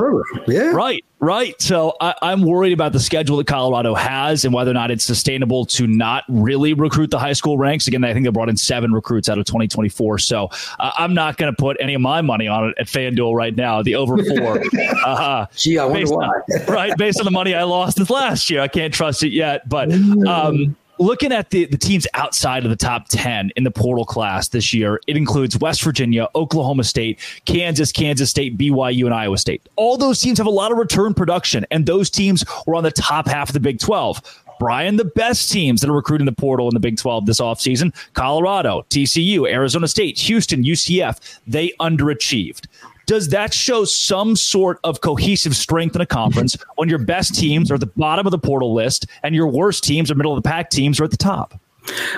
yeah. 0.48 0.70
right, 0.70 1.04
right. 1.24 1.60
So 1.60 1.96
I, 2.00 2.14
I'm 2.22 2.42
worried 2.42 2.72
about 2.72 2.92
the 2.92 3.00
schedule 3.00 3.38
that 3.38 3.46
Colorado 3.46 3.94
has 3.94 4.44
and 4.44 4.52
whether 4.52 4.70
or 4.70 4.74
not 4.74 4.90
it's 4.90 5.04
sustainable 5.04 5.64
to 5.66 5.86
not 5.86 6.24
really 6.28 6.74
recruit 6.74 7.10
the 7.10 7.18
high 7.18 7.32
school 7.32 7.58
ranks. 7.58 7.88
Again, 7.88 8.04
I 8.04 8.12
think 8.12 8.24
they 8.24 8.30
brought 8.30 8.48
in 8.48 8.56
seven 8.56 8.92
recruits 8.92 9.28
out 9.28 9.38
of 9.38 9.46
2024. 9.46 10.18
So 10.18 10.50
uh, 10.78 10.90
I'm 10.96 11.14
not 11.14 11.36
going 11.36 11.52
to 11.52 11.56
put 11.56 11.76
any 11.80 11.94
of 11.94 12.00
my 12.00 12.20
money 12.20 12.46
on 12.46 12.68
it 12.68 12.74
at 12.78 12.86
FanDuel 12.86 13.34
right 13.34 13.56
now. 13.56 13.82
The 13.82 13.94
over 13.94 14.22
four. 14.22 14.62
uh, 15.04 15.46
Gee, 15.56 15.78
I 15.78 15.84
wonder 15.86 16.14
why. 16.14 16.26
On, 16.26 16.66
right, 16.68 16.96
based 16.96 17.18
on 17.18 17.24
the 17.24 17.30
money 17.30 17.54
I 17.54 17.64
lost 17.64 17.96
this 17.96 18.10
last 18.10 18.50
year, 18.50 18.60
I 18.60 18.68
can't 18.68 18.92
trust 18.92 19.22
it 19.22 19.32
yet, 19.32 19.68
but. 19.68 19.92
Um, 19.92 20.76
looking 20.98 21.32
at 21.32 21.50
the, 21.50 21.66
the 21.66 21.76
teams 21.76 22.06
outside 22.14 22.64
of 22.64 22.70
the 22.70 22.76
top 22.76 23.08
10 23.08 23.50
in 23.56 23.64
the 23.64 23.70
portal 23.70 24.04
class 24.04 24.48
this 24.48 24.72
year, 24.72 25.00
it 25.06 25.16
includes 25.16 25.58
West 25.58 25.82
Virginia, 25.82 26.28
Oklahoma 26.34 26.84
State, 26.84 27.18
Kansas, 27.44 27.92
Kansas 27.92 28.30
State, 28.30 28.56
BYU, 28.56 29.04
and 29.06 29.14
Iowa 29.14 29.38
State. 29.38 29.68
All 29.76 29.96
those 29.96 30.20
teams 30.20 30.38
have 30.38 30.46
a 30.46 30.50
lot 30.50 30.72
of 30.72 30.78
return 30.78 31.14
production, 31.14 31.66
and 31.70 31.86
those 31.86 32.10
teams 32.10 32.44
were 32.66 32.74
on 32.74 32.84
the 32.84 32.90
top 32.90 33.26
half 33.26 33.48
of 33.48 33.54
the 33.54 33.60
Big 33.60 33.78
12. 33.78 34.22
Brian, 34.60 34.96
the 34.96 35.04
best 35.04 35.50
teams 35.50 35.80
that 35.80 35.90
are 35.90 35.94
recruiting 35.94 36.26
the 36.26 36.32
portal 36.32 36.68
in 36.68 36.74
the 36.74 36.80
Big 36.80 36.96
12 36.96 37.26
this 37.26 37.40
offseason 37.40 37.94
Colorado, 38.14 38.86
TCU, 38.90 39.50
Arizona 39.50 39.88
State, 39.88 40.18
Houston, 40.18 40.62
UCF, 40.62 41.38
they 41.46 41.70
underachieved 41.80 42.66
does 43.06 43.28
that 43.28 43.52
show 43.52 43.84
some 43.84 44.36
sort 44.36 44.78
of 44.84 45.00
cohesive 45.00 45.56
strength 45.56 45.94
in 45.94 46.00
a 46.00 46.06
conference 46.06 46.56
when 46.76 46.88
your 46.88 46.98
best 46.98 47.34
teams 47.34 47.70
are 47.70 47.74
at 47.74 47.80
the 47.80 47.86
bottom 47.86 48.26
of 48.26 48.30
the 48.30 48.38
portal 48.38 48.74
list 48.74 49.06
and 49.22 49.34
your 49.34 49.46
worst 49.46 49.84
teams 49.84 50.10
or 50.10 50.14
middle 50.14 50.36
of 50.36 50.42
the 50.42 50.48
pack 50.48 50.70
teams 50.70 51.00
are 51.00 51.04
at 51.04 51.10
the 51.10 51.16
top? 51.16 51.58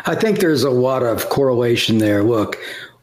I 0.06 0.14
think 0.14 0.38
there's 0.38 0.62
a 0.62 0.70
lot 0.70 1.02
of 1.02 1.28
correlation 1.28 1.98
there. 1.98 2.22
Look, 2.22 2.56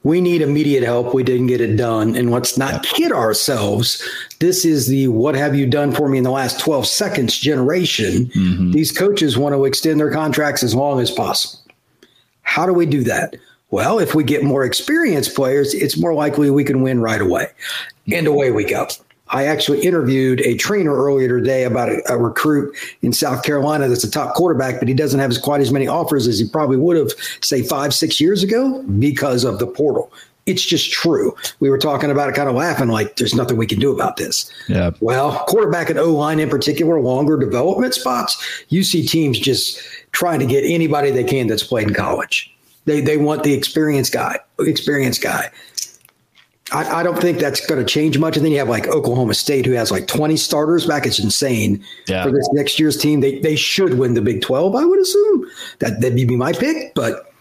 we 0.03 0.19
need 0.19 0.41
immediate 0.41 0.83
help. 0.83 1.13
We 1.13 1.23
didn't 1.23 1.47
get 1.47 1.61
it 1.61 1.75
done. 1.75 2.15
And 2.15 2.31
let's 2.31 2.57
not 2.57 2.83
kid 2.83 3.11
ourselves. 3.11 4.05
This 4.39 4.65
is 4.65 4.87
the 4.87 5.07
what 5.07 5.35
have 5.35 5.55
you 5.55 5.65
done 5.65 5.93
for 5.93 6.09
me 6.09 6.17
in 6.17 6.23
the 6.23 6.31
last 6.31 6.59
12 6.59 6.85
seconds 6.85 7.37
generation. 7.37 8.27
Mm-hmm. 8.27 8.71
These 8.71 8.91
coaches 8.91 9.37
want 9.37 9.55
to 9.55 9.65
extend 9.65 9.99
their 9.99 10.11
contracts 10.11 10.63
as 10.63 10.75
long 10.75 10.99
as 10.99 11.09
possible. 11.09 11.59
How 12.41 12.65
do 12.65 12.73
we 12.73 12.85
do 12.85 13.03
that? 13.03 13.35
Well, 13.73 13.97
if 13.97 14.13
we 14.13 14.23
get 14.23 14.43
more 14.43 14.63
experienced 14.63 15.33
players, 15.33 15.73
it's 15.73 15.97
more 15.97 16.13
likely 16.13 16.51
we 16.51 16.63
can 16.63 16.83
win 16.83 17.01
right 17.01 17.19
away. 17.19 17.47
And 18.13 18.27
away 18.27 18.51
we 18.51 18.65
go. 18.65 18.87
I 19.29 19.47
actually 19.47 19.81
interviewed 19.81 20.41
a 20.41 20.55
trainer 20.57 20.93
earlier 20.93 21.39
today 21.39 21.63
about 21.63 21.89
a, 21.89 22.03
a, 22.07 22.15
recruit 22.19 22.77
in 23.01 23.13
South 23.13 23.41
Carolina 23.41 23.87
that's 23.87 24.03
a 24.03 24.11
top 24.11 24.35
quarterback, 24.35 24.77
but 24.77 24.87
he 24.87 24.93
doesn't 24.93 25.19
have 25.19 25.31
as, 25.31 25.39
quite 25.39 25.59
as 25.59 25.71
many 25.71 25.87
offers 25.87 26.27
as 26.27 26.37
he 26.37 26.47
probably 26.47 26.77
would 26.77 26.97
have, 26.97 27.13
say, 27.41 27.63
five, 27.63 27.95
six 27.95 28.21
years 28.21 28.43
ago 28.43 28.83
because 28.99 29.43
of 29.43 29.57
the 29.57 29.65
portal. 29.65 30.13
It's 30.45 30.63
just 30.63 30.91
true. 30.91 31.35
We 31.59 31.71
were 31.71 31.79
talking 31.79 32.11
about 32.11 32.29
it, 32.29 32.35
kind 32.35 32.49
of 32.49 32.53
laughing, 32.53 32.89
like 32.89 33.15
there's 33.15 33.33
nothing 33.33 33.57
we 33.57 33.65
can 33.65 33.79
do 33.79 33.91
about 33.91 34.17
this. 34.17 34.51
Yeah. 34.67 34.91
Well, 34.99 35.43
quarterback 35.47 35.89
and 35.89 35.97
O 35.97 36.13
line 36.13 36.39
in 36.39 36.47
particular, 36.51 37.01
longer 37.01 37.39
development 37.39 37.95
spots. 37.95 38.63
You 38.69 38.83
see 38.83 39.03
teams 39.03 39.39
just 39.39 39.79
trying 40.11 40.41
to 40.41 40.45
get 40.45 40.63
anybody 40.63 41.09
they 41.09 41.23
can 41.23 41.47
that's 41.47 41.63
played 41.63 41.87
in 41.87 41.95
college. 41.95 42.52
They 42.85 43.01
they 43.01 43.17
want 43.17 43.43
the 43.43 43.53
experienced 43.53 44.13
guy, 44.13 44.39
experienced 44.59 45.21
guy. 45.21 45.51
I, 46.71 46.99
I 46.99 47.03
don't 47.03 47.19
think 47.19 47.39
that's 47.39 47.65
going 47.65 47.83
to 47.83 47.85
change 47.85 48.17
much. 48.17 48.35
And 48.35 48.45
then 48.45 48.51
you 48.51 48.57
have 48.59 48.69
like 48.69 48.87
Oklahoma 48.87 49.35
State, 49.35 49.65
who 49.65 49.73
has 49.73 49.91
like 49.91 50.07
20 50.07 50.35
starters 50.37 50.85
back. 50.85 51.05
It's 51.05 51.19
insane 51.19 51.83
yeah. 52.07 52.23
for 52.23 52.31
this 52.31 52.49
next 52.53 52.79
year's 52.79 52.97
team. 52.97 53.19
They 53.21 53.39
they 53.39 53.55
should 53.55 53.97
win 53.99 54.15
the 54.15 54.21
Big 54.21 54.41
12, 54.41 54.75
I 54.75 54.85
would 54.85 54.99
assume. 54.99 55.49
That 55.79 56.01
that'd 56.01 56.15
be 56.15 56.35
my 56.35 56.51
pick, 56.51 56.95
but 56.95 57.31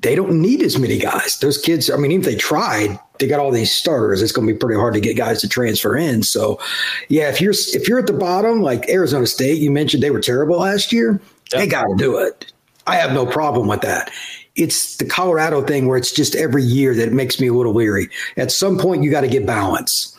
they 0.00 0.14
don't 0.14 0.40
need 0.40 0.62
as 0.62 0.78
many 0.78 0.98
guys. 0.98 1.38
Those 1.38 1.58
kids, 1.58 1.90
I 1.90 1.96
mean, 1.96 2.12
even 2.12 2.20
if 2.20 2.26
they 2.26 2.36
tried, 2.36 2.98
they 3.18 3.26
got 3.26 3.40
all 3.40 3.50
these 3.50 3.72
starters. 3.72 4.22
It's 4.22 4.32
going 4.32 4.46
to 4.46 4.52
be 4.52 4.58
pretty 4.58 4.78
hard 4.78 4.94
to 4.94 5.00
get 5.00 5.16
guys 5.16 5.40
to 5.40 5.48
transfer 5.48 5.96
in. 5.96 6.22
So, 6.22 6.60
yeah, 7.08 7.28
if 7.30 7.40
you're 7.40 7.54
if 7.54 7.88
you're 7.88 7.98
at 7.98 8.06
the 8.06 8.12
bottom, 8.12 8.62
like 8.62 8.88
Arizona 8.88 9.26
State, 9.26 9.58
you 9.58 9.70
mentioned 9.70 10.02
they 10.02 10.10
were 10.10 10.20
terrible 10.20 10.58
last 10.58 10.92
year. 10.92 11.20
They 11.50 11.66
got 11.66 11.84
to 11.84 11.94
do 11.96 12.18
it. 12.18 12.52
I 12.86 12.96
have 12.96 13.12
no 13.12 13.26
problem 13.26 13.66
with 13.68 13.80
that 13.82 14.10
it's 14.58 14.96
the 14.96 15.04
Colorado 15.04 15.62
thing 15.62 15.86
where 15.86 15.96
it's 15.96 16.12
just 16.12 16.34
every 16.34 16.62
year 16.62 16.94
that 16.94 17.08
it 17.08 17.12
makes 17.12 17.40
me 17.40 17.46
a 17.46 17.54
little 17.54 17.72
weary. 17.72 18.08
At 18.36 18.50
some 18.50 18.78
point, 18.78 19.02
you 19.02 19.10
got 19.10 19.22
to 19.22 19.28
get 19.28 19.46
balance. 19.46 20.14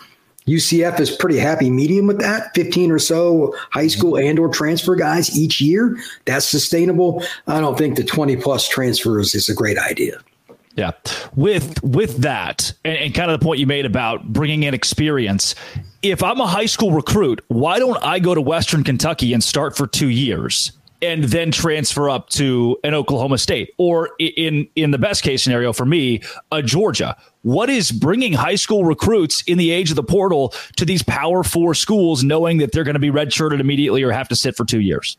UCF 0.47 0.99
is 0.99 1.11
pretty 1.11 1.37
happy 1.37 1.69
medium 1.69 2.07
with 2.07 2.19
that 2.19 2.53
15 2.55 2.91
or 2.91 2.99
so 2.99 3.55
high 3.71 3.87
school 3.87 4.13
mm-hmm. 4.13 4.29
and 4.29 4.39
or 4.39 4.49
transfer 4.49 4.95
guys 4.95 5.37
each 5.37 5.61
year. 5.61 5.97
That's 6.25 6.45
sustainable. 6.45 7.23
I 7.47 7.61
don't 7.61 7.77
think 7.77 7.97
the 7.97 8.03
20 8.03 8.37
plus 8.37 8.67
transfers 8.67 9.35
is 9.35 9.47
a 9.47 9.53
great 9.53 9.77
idea. 9.77 10.19
Yeah. 10.75 10.91
With 11.35 11.83
with 11.83 12.17
that 12.19 12.73
and, 12.85 12.97
and 12.97 13.13
kind 13.13 13.29
of 13.29 13.39
the 13.39 13.43
point 13.43 13.59
you 13.59 13.67
made 13.67 13.85
about 13.85 14.31
bringing 14.31 14.63
in 14.63 14.73
experience, 14.73 15.53
if 16.01 16.23
I'm 16.23 16.39
a 16.39 16.47
high 16.47 16.67
school 16.67 16.93
recruit, 16.93 17.43
why 17.49 17.79
don't 17.79 18.01
I 18.01 18.19
go 18.19 18.33
to 18.33 18.41
Western 18.41 18.83
Kentucky 18.83 19.33
and 19.33 19.43
start 19.43 19.75
for 19.75 19.87
2 19.87 20.07
years? 20.07 20.71
And 21.01 21.25
then 21.25 21.51
transfer 21.51 22.09
up 22.09 22.29
to 22.29 22.77
an 22.83 22.93
Oklahoma 22.93 23.37
State 23.37 23.73
or 23.77 24.11
in 24.19 24.67
in 24.75 24.91
the 24.91 24.97
best 24.97 25.23
case 25.23 25.43
scenario 25.43 25.73
for 25.73 25.85
me, 25.85 26.21
a 26.51 26.61
Georgia. 26.61 27.15
What 27.41 27.69
is 27.69 27.91
bringing 27.91 28.33
high 28.33 28.55
school 28.55 28.83
recruits 28.83 29.43
in 29.43 29.57
the 29.57 29.71
age 29.71 29.89
of 29.89 29.95
the 29.95 30.03
portal 30.03 30.53
to 30.75 30.85
these 30.85 31.01
Power 31.03 31.43
4 31.43 31.73
schools 31.73 32.23
knowing 32.23 32.57
that 32.57 32.73
they're 32.73 32.83
going 32.83 32.95
to 32.95 32.99
be 32.99 33.11
redshirted 33.11 33.59
immediately 33.59 34.03
or 34.03 34.11
have 34.11 34.27
to 34.27 34.35
sit 34.35 34.57
for 34.57 34.65
2 34.65 34.81
years? 34.81 35.17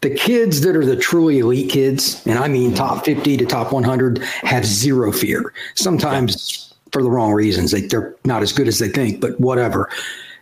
The 0.00 0.14
kids 0.14 0.60
that 0.60 0.76
are 0.76 0.86
the 0.86 0.96
truly 0.96 1.40
elite 1.40 1.70
kids, 1.70 2.24
and 2.24 2.38
I 2.38 2.46
mean 2.46 2.72
top 2.72 3.04
50 3.04 3.36
to 3.36 3.46
top 3.46 3.72
100, 3.72 4.18
have 4.42 4.64
zero 4.64 5.12
fear. 5.12 5.52
Sometimes 5.74 6.70
for 6.92 7.02
the 7.02 7.10
wrong 7.10 7.32
reasons. 7.32 7.70
They, 7.70 7.82
they're 7.82 8.14
not 8.24 8.42
as 8.42 8.52
good 8.52 8.68
as 8.68 8.78
they 8.78 8.88
think, 8.88 9.20
but 9.20 9.38
whatever. 9.40 9.88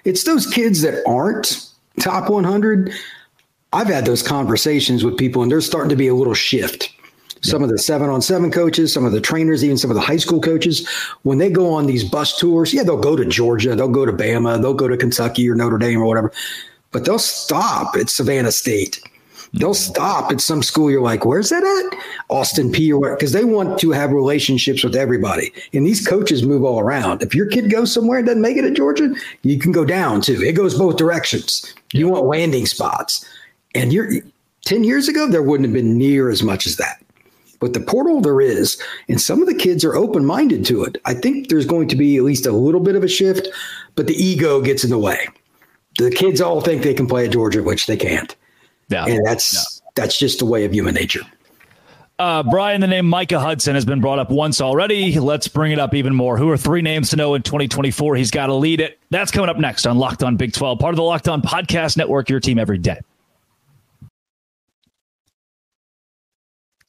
It's 0.04 0.24
those 0.24 0.46
kids 0.46 0.82
that 0.82 1.02
aren't 1.06 1.66
top 2.00 2.30
100 2.30 2.92
I've 3.72 3.88
had 3.88 4.06
those 4.06 4.22
conversations 4.22 5.04
with 5.04 5.18
people, 5.18 5.42
and 5.42 5.50
there's 5.50 5.66
starting 5.66 5.90
to 5.90 5.96
be 5.96 6.08
a 6.08 6.14
little 6.14 6.34
shift. 6.34 6.92
Some 7.42 7.62
of 7.62 7.68
the 7.68 7.78
seven 7.78 8.08
on 8.08 8.20
seven 8.20 8.50
coaches, 8.50 8.92
some 8.92 9.04
of 9.04 9.12
the 9.12 9.20
trainers, 9.20 9.62
even 9.62 9.76
some 9.76 9.90
of 9.90 9.94
the 9.94 10.00
high 10.00 10.16
school 10.16 10.40
coaches, 10.40 10.88
when 11.22 11.38
they 11.38 11.50
go 11.50 11.72
on 11.72 11.86
these 11.86 12.02
bus 12.02 12.36
tours, 12.38 12.74
yeah, 12.74 12.82
they'll 12.82 12.96
go 12.96 13.14
to 13.14 13.24
Georgia, 13.24 13.76
they'll 13.76 13.88
go 13.88 14.04
to 14.04 14.12
Bama, 14.12 14.60
they'll 14.60 14.74
go 14.74 14.88
to 14.88 14.96
Kentucky 14.96 15.48
or 15.48 15.54
Notre 15.54 15.78
Dame 15.78 16.00
or 16.00 16.06
whatever, 16.06 16.32
but 16.90 17.04
they'll 17.04 17.18
stop 17.18 17.94
at 17.94 18.10
Savannah 18.10 18.50
State. 18.50 19.00
They'll 19.52 19.70
mm-hmm. 19.70 19.92
stop 19.92 20.32
at 20.32 20.40
some 20.40 20.62
school. 20.62 20.90
You're 20.90 21.00
like, 21.02 21.24
where's 21.24 21.50
that 21.50 21.62
at? 21.62 21.98
Austin 22.28 22.72
Peay 22.72 22.90
or 22.90 22.98
what? 22.98 23.18
Because 23.18 23.32
they 23.32 23.44
want 23.44 23.78
to 23.80 23.92
have 23.92 24.10
relationships 24.10 24.84
with 24.84 24.96
everybody. 24.96 25.52
And 25.72 25.86
these 25.86 26.06
coaches 26.06 26.42
move 26.42 26.64
all 26.64 26.80
around. 26.80 27.22
If 27.22 27.34
your 27.34 27.46
kid 27.46 27.70
goes 27.70 27.92
somewhere 27.92 28.18
and 28.18 28.26
doesn't 28.26 28.42
make 28.42 28.56
it 28.56 28.64
at 28.64 28.74
Georgia, 28.74 29.14
you 29.42 29.58
can 29.58 29.72
go 29.72 29.84
down 29.84 30.20
too. 30.20 30.42
It 30.42 30.52
goes 30.52 30.76
both 30.76 30.96
directions. 30.96 31.72
You 31.92 32.08
want 32.08 32.26
landing 32.26 32.66
spots. 32.66 33.24
And 33.78 33.92
you're 33.92 34.10
10 34.64 34.82
years 34.82 35.06
ago, 35.06 35.28
there 35.28 35.42
wouldn't 35.42 35.68
have 35.68 35.72
been 35.72 35.96
near 35.96 36.30
as 36.30 36.42
much 36.42 36.66
as 36.66 36.76
that. 36.78 37.00
But 37.60 37.74
the 37.74 37.80
portal 37.80 38.20
there 38.20 38.40
is, 38.40 38.80
and 39.08 39.20
some 39.20 39.40
of 39.40 39.46
the 39.46 39.54
kids 39.54 39.84
are 39.84 39.94
open 39.94 40.24
minded 40.24 40.64
to 40.66 40.82
it. 40.82 40.98
I 41.04 41.14
think 41.14 41.48
there's 41.48 41.64
going 41.64 41.86
to 41.88 41.96
be 41.96 42.16
at 42.16 42.24
least 42.24 42.44
a 42.44 42.52
little 42.52 42.80
bit 42.80 42.96
of 42.96 43.04
a 43.04 43.08
shift, 43.08 43.46
but 43.94 44.08
the 44.08 44.14
ego 44.14 44.60
gets 44.60 44.82
in 44.82 44.90
the 44.90 44.98
way. 44.98 45.28
The 45.98 46.10
kids 46.10 46.40
all 46.40 46.60
think 46.60 46.82
they 46.82 46.94
can 46.94 47.06
play 47.06 47.26
at 47.26 47.32
Georgia, 47.32 47.62
which 47.62 47.86
they 47.86 47.96
can't. 47.96 48.34
Yeah. 48.88 49.06
And 49.06 49.24
that's 49.24 49.54
yeah. 49.54 49.90
that's 49.94 50.18
just 50.18 50.40
the 50.40 50.44
way 50.44 50.64
of 50.64 50.72
human 50.72 50.94
nature. 50.94 51.22
Uh, 52.18 52.42
Brian, 52.42 52.80
the 52.80 52.88
name 52.88 53.08
Micah 53.08 53.38
Hudson 53.38 53.76
has 53.76 53.84
been 53.84 54.00
brought 54.00 54.18
up 54.18 54.30
once 54.30 54.60
already. 54.60 55.20
Let's 55.20 55.46
bring 55.46 55.70
it 55.70 55.78
up 55.78 55.94
even 55.94 56.16
more. 56.16 56.36
Who 56.36 56.50
are 56.50 56.56
three 56.56 56.82
names 56.82 57.10
to 57.10 57.16
know 57.16 57.34
in 57.34 57.42
2024? 57.42 58.16
He's 58.16 58.32
got 58.32 58.46
to 58.46 58.54
lead 58.54 58.80
it. 58.80 58.98
That's 59.10 59.30
coming 59.30 59.48
up 59.48 59.56
next 59.56 59.86
on 59.86 59.98
Locked 59.98 60.24
On 60.24 60.36
Big 60.36 60.52
12, 60.52 60.80
part 60.80 60.94
of 60.94 60.96
the 60.96 61.04
Locked 61.04 61.28
On 61.28 61.42
Podcast 61.42 61.96
Network, 61.96 62.28
your 62.28 62.40
team 62.40 62.58
every 62.58 62.78
day. 62.78 62.98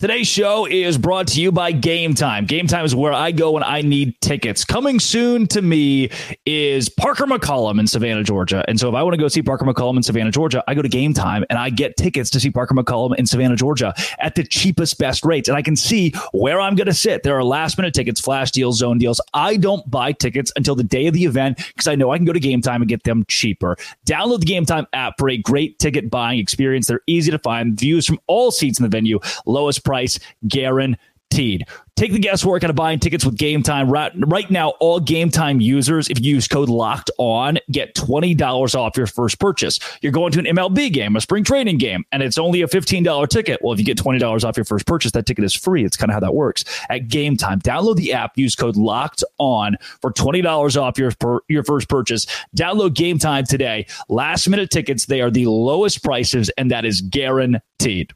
Today's 0.01 0.29
show 0.29 0.65
is 0.65 0.97
brought 0.97 1.27
to 1.27 1.41
you 1.41 1.51
by 1.51 1.73
Game 1.73 2.13
Time. 2.13 2.45
Game 2.45 2.67
Time 2.67 2.85
is 2.85 2.95
where 2.95 3.12
I 3.12 3.33
go 3.33 3.51
when 3.51 3.63
I 3.63 3.81
need 3.81 4.15
tickets. 4.21 4.63
Coming 4.63 4.97
soon 4.97 5.45
to 5.47 5.62
me 5.62 6.09
is 6.45 6.88
Parker 6.88 7.25
McCollum 7.25 7.81
in 7.81 7.85
Savannah, 7.85 8.23
Georgia. 8.23 8.63
And 8.69 8.79
so 8.79 8.88
if 8.88 8.95
I 8.95 9.03
want 9.03 9.15
to 9.15 9.19
go 9.19 9.27
see 9.27 9.41
Parker 9.41 9.65
McCollum 9.65 9.97
in 9.97 10.03
Savannah, 10.03 10.31
Georgia, 10.31 10.63
I 10.69 10.73
go 10.73 10.81
to 10.81 10.88
Game 10.88 11.13
Time 11.13 11.43
and 11.49 11.59
I 11.59 11.69
get 11.69 11.97
tickets 11.97 12.29
to 12.29 12.39
see 12.39 12.49
Parker 12.49 12.73
McCollum 12.73 13.13
in 13.17 13.25
Savannah, 13.25 13.57
Georgia 13.57 13.93
at 14.19 14.35
the 14.35 14.45
cheapest, 14.45 14.97
best 14.99 15.25
rates. 15.25 15.49
And 15.49 15.57
I 15.57 15.62
can 15.62 15.75
see 15.75 16.13
where 16.31 16.62
I'm 16.62 16.75
going 16.75 16.88
to 16.88 16.93
sit. 16.93 17.23
There 17.23 17.38
are 17.38 17.43
last 17.43 17.77
minute 17.77 17.93
tickets, 17.93 18.21
flash 18.21 18.51
deals, 18.51 18.77
zone 18.77 18.99
deals. 18.99 19.19
I 19.33 19.57
don't 19.57 19.91
buy 19.91 20.13
tickets 20.13 20.49
until 20.55 20.75
the 20.75 20.83
day 20.85 21.07
of 21.07 21.13
the 21.13 21.25
event 21.25 21.57
because 21.57 21.89
I 21.89 21.95
know 21.95 22.12
I 22.12 22.15
can 22.15 22.25
go 22.25 22.31
to 22.31 22.39
Game 22.39 22.62
Time 22.62 22.81
and 22.81 22.88
get 22.88 23.03
them 23.03 23.25
cheaper. 23.27 23.75
Download 24.05 24.39
the 24.39 24.45
Game 24.45 24.65
Time 24.65 24.88
app 24.93 25.15
for 25.17 25.27
a 25.27 25.35
great 25.35 25.77
ticket 25.77 26.09
buying 26.09 26.39
experience. 26.39 26.88
They're 26.88 27.01
easy 27.05 27.31
to 27.31 27.39
find, 27.39 27.77
views 27.77 28.07
from 28.07 28.19
all 28.27 28.51
seats 28.51 28.79
in 28.79 28.83
the 28.83 28.89
venue, 28.89 29.19
lowest 29.45 29.83
price 29.89 30.19
guaranteed. 30.47 31.65
Take 31.95 32.13
the 32.13 32.19
guesswork 32.19 32.63
out 32.63 32.69
of 32.69 32.75
buying 32.75 32.99
tickets 32.99 33.25
with 33.25 33.38
Game 33.38 33.63
Time. 33.63 33.89
Right, 33.89 34.12
right 34.15 34.49
now, 34.52 34.69
all 34.80 34.99
Game 34.99 35.32
Time 35.32 35.60
users, 35.60 36.08
if 36.10 36.21
you 36.21 36.36
use 36.36 36.47
code 36.47 36.69
Locked 36.69 37.10
On, 37.17 37.58
get 37.71 37.95
twenty 37.95 38.36
dollars 38.36 38.75
off 38.75 38.95
your 38.95 39.08
first 39.08 39.39
purchase. 39.39 39.80
You're 40.02 40.12
going 40.12 40.32
to 40.34 40.39
an 40.39 40.45
MLB 40.45 40.93
game, 40.93 41.15
a 41.15 41.21
spring 41.21 41.43
training 41.43 41.80
game, 41.80 42.06
and 42.12 42.21
it's 42.21 42.38
only 42.38 42.62
a 42.62 42.67
fifteen 42.67 43.02
dollar 43.02 43.25
ticket. 43.25 43.62
Well, 43.63 43.73
if 43.73 43.80
you 43.80 43.86
get 43.86 43.97
twenty 43.97 44.19
dollars 44.19 44.43
off 44.43 44.58
your 44.58 44.63
first 44.63 44.86
purchase, 44.86 45.12
that 45.13 45.25
ticket 45.25 45.43
is 45.43 45.56
free. 45.56 45.84
It's 45.84 45.97
kind 45.97 46.12
of 46.12 46.13
how 46.13 46.19
that 46.19 46.36
works 46.36 46.63
at 46.89 47.08
Game 47.08 47.36
Time. 47.36 47.60
Download 47.60 47.95
the 47.95 48.13
app, 48.13 48.38
use 48.38 48.56
code 48.56 48.78
Locked 48.78 49.23
On 49.39 49.75
for 50.02 50.12
twenty 50.12 50.41
dollars 50.41 50.78
off 50.78 50.99
your 50.99 51.12
per, 51.19 51.39
your 51.49 51.63
first 51.63 51.89
purchase. 51.89 52.28
Download 52.56 52.93
Game 52.93 53.17
Time 53.17 53.43
today. 53.43 53.88
Last 54.08 54.47
minute 54.47 54.69
tickets, 54.69 55.08
they 55.08 55.19
are 55.19 55.32
the 55.32 55.47
lowest 55.47 56.04
prices, 56.04 56.49
and 56.58 56.69
that 56.69 56.86
is 56.86 57.02
guaranteed. 57.02 58.13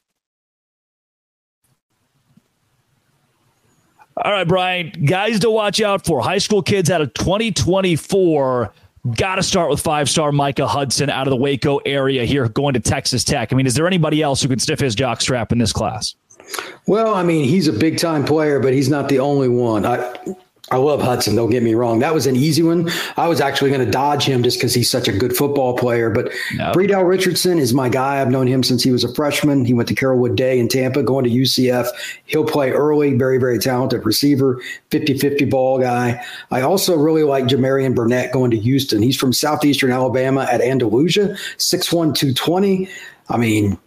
All 4.15 4.32
right, 4.32 4.47
Brian, 4.47 4.91
guys 5.06 5.39
to 5.39 5.49
watch 5.49 5.82
out 5.82 6.06
for. 6.06 6.21
High 6.21 6.38
school 6.38 6.62
kids 6.62 6.91
out 6.91 7.02
of 7.02 7.13
2024 7.13 8.73
Got 9.17 9.36
to 9.36 9.43
start 9.43 9.69
with 9.69 9.82
five 9.82 10.10
star 10.10 10.32
Micah 10.32 10.65
Hudson 10.65 11.10
out 11.10 11.28
of 11.28 11.32
the 11.32 11.36
Waco 11.36 11.80
area 11.80 12.23
here, 12.23 12.47
going 12.47 12.73
to 12.76 12.80
Texas 12.80 13.26
Tech. 13.26 13.52
I 13.52 13.56
mean, 13.58 13.67
is 13.67 13.76
there 13.76 13.86
anybody 13.86 14.21
else 14.21 14.41
who 14.41 14.47
can 14.47 14.60
sniff 14.60 14.80
his 14.80 14.95
jockstrap 14.95 15.52
in 15.52 15.58
this 15.58 15.73
class? 15.73 16.15
Well, 16.88 17.13
I 17.13 17.21
mean, 17.21 17.43
he's 17.43 17.67
a 17.67 17.73
big 17.73 17.97
time 17.97 18.23
player, 18.23 18.62
but 18.62 18.73
he's 18.73 18.88
not 18.88 19.10
the 19.10 19.19
only 19.19 19.49
one. 19.49 19.86
I, 19.86 20.15
I 20.74 20.78
love 20.78 21.04
Hudson. 21.04 21.36
Don't 21.36 21.52
get 21.52 21.62
me 21.62 21.76
wrong. 21.76 22.00
That 22.00 22.16
was 22.16 22.26
an 22.26 22.36
easy 22.36 22.64
one. 22.64 22.90
I 23.16 23.28
was 23.28 23.40
actually 23.40 23.70
going 23.70 23.86
to 23.86 23.92
dodge 23.92 24.26
him 24.26 24.42
just 24.42 24.58
because 24.58 24.74
he's 24.74 24.90
such 24.90 25.08
a 25.08 25.12
good 25.12 25.36
football 25.36 25.78
player. 25.78 26.10
But 26.10 26.32
no. 26.56 26.72
Bredell 26.72 27.08
Richardson 27.08 27.60
is 27.60 27.76
my 27.76 27.90
guy. 27.90 28.20
I've 28.20 28.32
known 28.32 28.48
him 28.48 28.64
since 28.64 28.82
he 28.82 28.92
was 28.92 29.04
a 29.04 29.14
freshman. 29.14 29.66
He 29.66 29.76
went 29.76 29.88
to 29.90 29.96
Carrollwood 29.96 30.36
Day 30.36 30.58
in 30.58 30.68
Tampa, 30.68 31.04
going 31.04 31.26
to 31.26 31.30
UCF. 31.30 31.90
He'll 32.26 32.44
play 32.44 32.72
early. 32.72 33.14
Very, 33.14 33.38
very 33.38 33.60
talented 33.60 34.04
receiver, 34.04 34.60
50 34.90 35.20
50 35.20 35.46
ball 35.46 35.80
guy. 35.80 36.26
I 36.50 36.62
also 36.62 36.98
really 36.98 37.24
like 37.24 37.46
Jamarian 37.46 37.94
Burnett 37.94 38.34
going 38.34 38.50
to 38.50 38.58
Houston. 38.58 39.04
He's 39.04 39.16
from 39.16 39.32
southeastern 39.32 39.92
Alabama 39.92 40.48
at 40.52 40.60
Andalusia, 40.60 41.38
6'1, 41.58 42.16
220. 42.16 42.90
I 43.30 43.38
mean, 43.38 43.78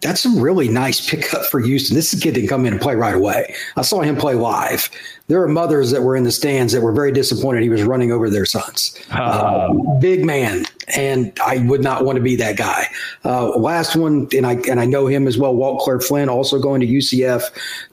that's 0.00 0.24
a 0.24 0.30
really 0.30 0.68
nice 0.68 1.08
pickup 1.08 1.44
for 1.46 1.60
Houston. 1.60 1.96
This 1.96 2.18
kid 2.20 2.34
didn't 2.34 2.48
come 2.48 2.64
in 2.66 2.72
and 2.72 2.80
play 2.80 2.94
right 2.94 3.14
away. 3.14 3.54
I 3.76 3.82
saw 3.82 4.00
him 4.00 4.16
play 4.16 4.34
live. 4.34 4.88
There 5.26 5.42
are 5.42 5.48
mothers 5.48 5.90
that 5.90 6.02
were 6.02 6.16
in 6.16 6.24
the 6.24 6.30
stands 6.30 6.72
that 6.72 6.80
were 6.80 6.92
very 6.92 7.10
disappointed 7.12 7.62
he 7.62 7.68
was 7.68 7.82
running 7.82 8.12
over 8.12 8.30
their 8.30 8.46
sons. 8.46 8.98
Uh, 9.10 9.72
big 10.00 10.24
man, 10.24 10.64
and 10.96 11.36
I 11.44 11.58
would 11.58 11.82
not 11.82 12.04
want 12.04 12.16
to 12.16 12.22
be 12.22 12.36
that 12.36 12.56
guy. 12.56 12.86
Uh, 13.24 13.48
last 13.58 13.96
one, 13.96 14.28
and 14.34 14.46
I 14.46 14.54
and 14.70 14.80
I 14.80 14.86
know 14.86 15.06
him 15.06 15.26
as 15.26 15.36
well. 15.36 15.54
Waltclaire 15.54 16.02
Flynn, 16.02 16.28
also 16.28 16.58
going 16.58 16.80
to 16.80 16.86
UCF, 16.86 17.42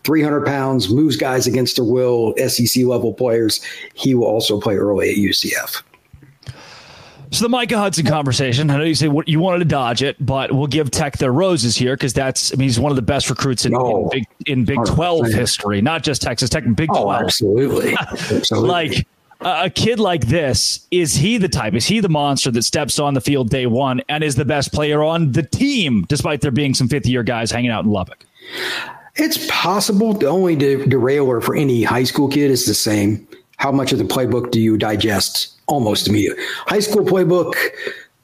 300 0.04 0.46
pounds, 0.46 0.90
moves 0.90 1.18
guys 1.18 1.48
against 1.48 1.76
their 1.76 1.86
will. 1.86 2.36
SEC 2.48 2.86
level 2.86 3.14
players. 3.14 3.62
He 3.96 4.14
will 4.14 4.28
also 4.28 4.62
play 4.62 4.76
early 4.76 5.10
at 5.10 5.18
UCF. 5.18 5.82
So 7.32 7.44
the 7.44 7.50
Micah 7.50 7.78
Hudson 7.78 8.06
conversation. 8.06 8.70
I 8.70 8.78
know 8.78 8.84
you 8.84 8.96
say 8.96 9.10
you 9.26 9.40
wanted 9.40 9.60
to 9.60 9.66
dodge 9.66 10.04
it, 10.04 10.24
but 10.24 10.52
we'll 10.52 10.68
give 10.68 10.92
Tech 10.92 11.18
their 11.18 11.32
roses 11.32 11.76
here 11.76 11.96
because 11.96 12.14
that's. 12.14 12.54
I 12.54 12.56
mean, 12.56 12.68
he's 12.68 12.80
one 12.80 12.92
of 12.92 12.96
the 12.96 13.02
best 13.02 13.30
recruits 13.30 13.66
in, 13.66 13.76
oh, 13.76 14.04
in 14.04 14.10
Big 14.10 14.24
in 14.46 14.66
Big 14.66 14.86
Twelve 14.86 15.28
history, 15.28 15.82
not 15.82 16.04
just 16.04 16.22
Texas 16.22 16.50
Tech, 16.50 16.64
Big 16.76 16.90
oh, 16.92 17.04
Twelve. 17.04 17.24
Absolutely, 17.24 17.96
absolutely. 18.00 18.70
like 18.70 19.08
a 19.42 19.70
kid 19.70 20.00
like 20.00 20.28
this, 20.28 20.88
is 20.92 21.16
he 21.16 21.38
the 21.38 21.50
type? 21.50 21.74
Is 21.74 21.86
he 21.86 22.00
the 22.00 22.10
monster 22.10 22.52
that 22.52 22.64
steps 22.64 23.00
on 23.00 23.14
the 23.14 23.22
field 23.22 23.50
day 23.50 23.66
one 23.66 24.02
and 24.10 24.24
is 24.24 24.36
the 24.36 24.46
best 24.46 24.74
player 24.74 25.04
on 25.04 25.34
the 25.34 25.44
team, 25.44 26.06
despite 26.08 26.42
there 26.42 26.52
being 26.52 26.74
some 26.74 26.88
fifth 26.88 27.06
year 27.06 27.24
guys 27.24 27.52
hanging 27.52 27.72
out 27.72 27.86
in 27.86 27.92
Lubbock? 27.92 28.26
It's 29.16 29.46
possible. 29.50 30.14
The 30.14 30.28
only 30.28 30.56
de- 30.56 30.86
derailer 30.86 31.42
for 31.42 31.56
any 31.56 31.84
high 31.84 32.04
school 32.04 32.28
kid 32.28 32.52
is 32.52 32.66
the 32.66 32.74
same. 32.74 33.28
How 33.58 33.72
much 33.72 33.92
of 33.92 34.00
the 34.00 34.04
playbook 34.04 34.52
do 34.52 34.60
you 34.60 34.78
digest 34.78 35.55
almost 35.68 36.08
immediately. 36.08 36.44
High 36.68 36.80
school 36.80 37.04
playbook, 37.04 37.54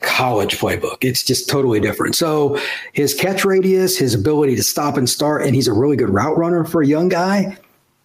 college 0.02 0.58
playbook. 0.58 0.98
It's 1.02 1.24
just 1.24 1.50
totally 1.50 1.80
different. 1.80 2.16
So 2.16 2.60
his 2.94 3.14
catch 3.14 3.46
radius, 3.46 3.98
his 3.98 4.14
ability 4.14 4.56
to 4.56 4.64
stop 4.64 4.98
and 4.98 5.10
start, 5.10 5.46
and 5.46 5.56
he's 5.56 5.68
a 5.68 5.74
really 5.74 5.96
good 5.96 6.10
route 6.10 6.38
runner 6.38 6.66
for 6.66 6.82
a 6.82 6.88
young 6.88 7.10
guy. 7.10 7.58